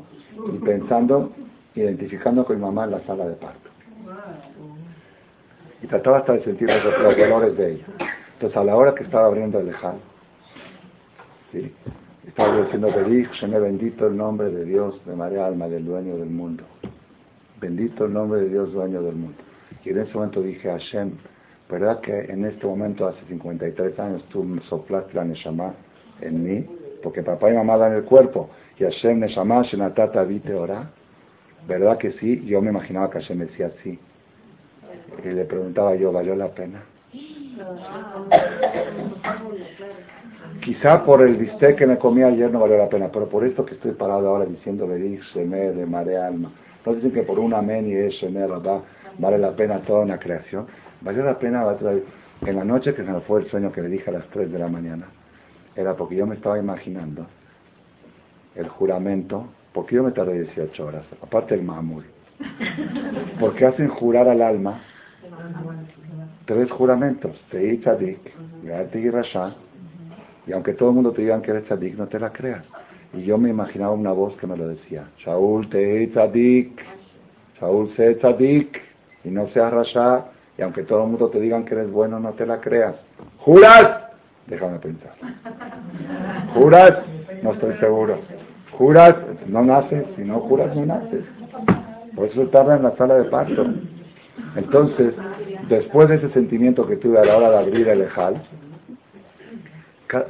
[0.53, 1.31] y pensando,
[1.75, 3.69] identificando con mi mamá en la sala de parto.
[5.81, 7.85] Y trataba hasta de sentir los, dolores de ella.
[8.33, 9.95] Entonces a la hora que estaba abriendo el lejal,
[11.51, 11.73] ¿sí?
[12.27, 12.89] Estaba diciendo,
[13.49, 16.63] me bendito el nombre de Dios de María Alma, del dueño del mundo.
[17.59, 19.37] Bendito el nombre de Dios, dueño del mundo.
[19.83, 21.13] Y en ese momento dije, Hashem,
[21.69, 25.73] ¿verdad que en este momento, hace 53 años, tú soplaste la Neshama
[26.21, 26.65] en mí?
[27.01, 28.49] Porque papá y mamá dan el cuerpo.
[28.77, 30.91] Y Hashem Neshama, Shenatata, vite ora.
[31.67, 32.43] ¿Verdad que sí?
[32.45, 33.99] Yo me imaginaba que Hashem decía sí.
[35.23, 36.83] Y le preguntaba yo, ¿valió la pena?
[40.61, 43.65] Quizá por el bistec que me comí ayer no valió la pena, pero por esto
[43.65, 46.51] que estoy parado ahora diciendo de Shemer, de Mare Alma,
[46.85, 48.49] no dicen que por un amén y es Shemer,
[49.17, 50.67] vale la pena toda una creación.
[51.01, 51.65] Valió la pena,
[52.45, 54.51] en la noche que se me fue el sueño que le dije a las 3
[54.51, 55.07] de la mañana,
[55.75, 57.27] era porque yo me estaba imaginando
[58.55, 62.05] el juramento, porque yo me tardé 18 horas, aparte el mamul,
[63.39, 64.81] porque hacen jurar al alma
[66.45, 68.19] tres juramentos, Tei Tzadik,
[68.63, 69.55] y Rasha,
[70.45, 72.63] y aunque todo el mundo te diga que eres tzadik, no te la creas.
[73.13, 76.83] Y yo me imaginaba una voz que me lo decía, Shaul te tzadik,
[77.59, 78.81] Shaul se tzadik,
[79.23, 80.25] y no seas rasha,
[80.57, 82.95] y aunque todo el mundo te diga que eres bueno, no te la creas.
[83.37, 84.01] ¿Juras?
[84.47, 85.13] Déjame pensar.
[86.53, 86.99] ¿Juras?
[87.43, 88.19] No estoy seguro.
[88.81, 89.15] ¿Juras?
[89.45, 91.23] No naces, si no juras, no naces.
[92.15, 93.63] Por eso tarda en la sala de parto.
[94.55, 95.13] Entonces,
[95.69, 98.41] después de ese sentimiento que tuve a la hora de abrir el ejal,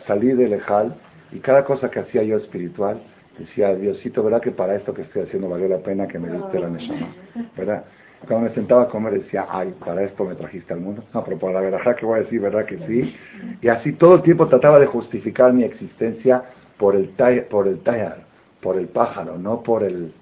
[0.05, 0.93] salí del Ejal
[1.31, 3.01] y cada cosa que hacía yo espiritual,
[3.39, 6.59] decía, Diosito, ¿verdad que para esto que estoy haciendo valió la pena que me diste
[6.59, 7.07] la Neshama?
[7.55, 7.85] ¿Verdad?
[8.27, 11.05] Cuando me sentaba a comer decía, ay, para esto me trajiste al mundo.
[11.13, 13.15] No, pero por la verdad que voy a decir, ¿verdad que sí?
[13.61, 16.43] Y así todo el tiempo trataba de justificar mi existencia
[16.77, 17.11] por el,
[17.49, 18.30] por el tallar,
[18.61, 20.13] por el pájaro, no por el,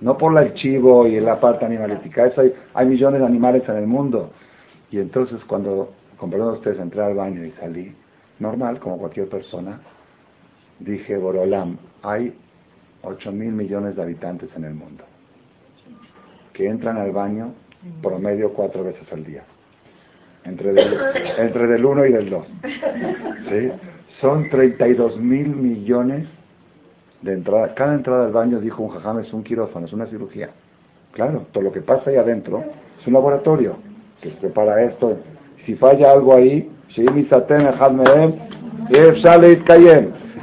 [0.00, 2.26] no por el chivo y la parte animalística.
[2.26, 4.30] Eso hay, hay millones de animales en el mundo.
[4.90, 7.94] Y entonces cuando, con ustedes, entré al baño y salí,
[8.38, 9.80] normal, como cualquier persona,
[10.78, 12.34] dije, Borolam, hay
[13.02, 15.04] 8 mil millones de habitantes en el mundo
[16.52, 17.54] que entran al baño
[18.02, 19.42] promedio cuatro veces al día,
[20.44, 20.98] entre del,
[21.38, 22.46] entre del 1 y del 2.
[23.48, 23.72] ¿sí?
[24.20, 26.26] Son 32 mil millones
[27.22, 27.72] de entradas.
[27.74, 30.50] Cada entrada al baño, dijo un jajam, es un quirófano, es una cirugía.
[31.12, 32.62] Claro, todo lo que pasa ahí adentro
[33.00, 33.76] es un laboratorio
[34.20, 35.18] que se prepara esto.
[35.64, 36.68] Si falla algo ahí,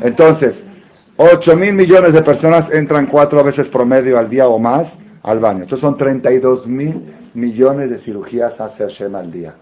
[0.01, 0.55] entonces,
[1.17, 4.88] 8 mil millones de personas entran cuatro veces promedio al día o más
[5.23, 5.63] al baño.
[5.63, 9.53] Entonces son 32 mil millones de cirugías hace Hashem al día.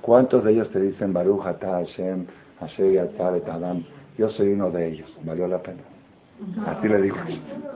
[0.00, 2.26] ¿Cuántos de ellos te dicen Baruch Hashem,
[2.60, 3.08] Hashem
[3.50, 3.84] Adam?
[4.16, 5.12] Yo soy uno de ellos.
[5.24, 5.95] ¿Valió la pena?
[6.66, 7.16] Así le digo.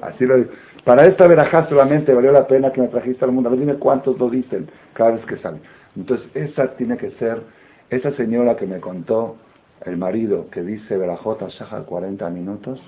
[0.02, 0.50] Así lo digo.
[0.84, 3.50] Para esta verajá solamente valió la pena que me trajiste al mundo.
[3.50, 5.60] A dime cuántos lo dicen cada vez que salen.
[5.96, 7.42] Entonces, esa tiene que ser
[7.90, 9.36] esa señora que me contó
[9.84, 12.80] el marido que dice Berajota Shahar 40 minutos,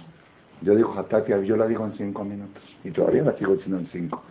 [0.60, 2.62] yo digo Hatatia, yo la digo en 5 minutos.
[2.84, 4.22] Y todavía la sigo diciendo en 5.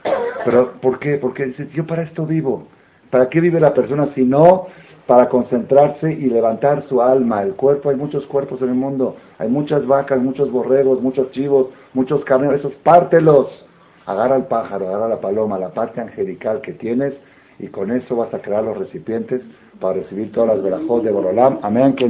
[0.46, 1.18] Pero ¿por qué?
[1.18, 2.68] Porque dice, yo para esto vivo.
[3.10, 4.68] ¿Para qué vive la persona si no
[5.06, 9.50] para concentrarse y levantar su alma, el cuerpo, hay muchos cuerpos en el mundo, hay
[9.50, 13.48] muchas vacas, muchos borregos, muchos chivos, muchos carneros, esos pártelos.
[14.06, 17.16] Agarra al pájaro, agarra la paloma, la parte angelical que tienes
[17.58, 19.42] y con eso vas a crear los recipientes
[19.80, 21.58] para recibir todas las verajos de Borolam.
[21.64, 22.08] Amén, que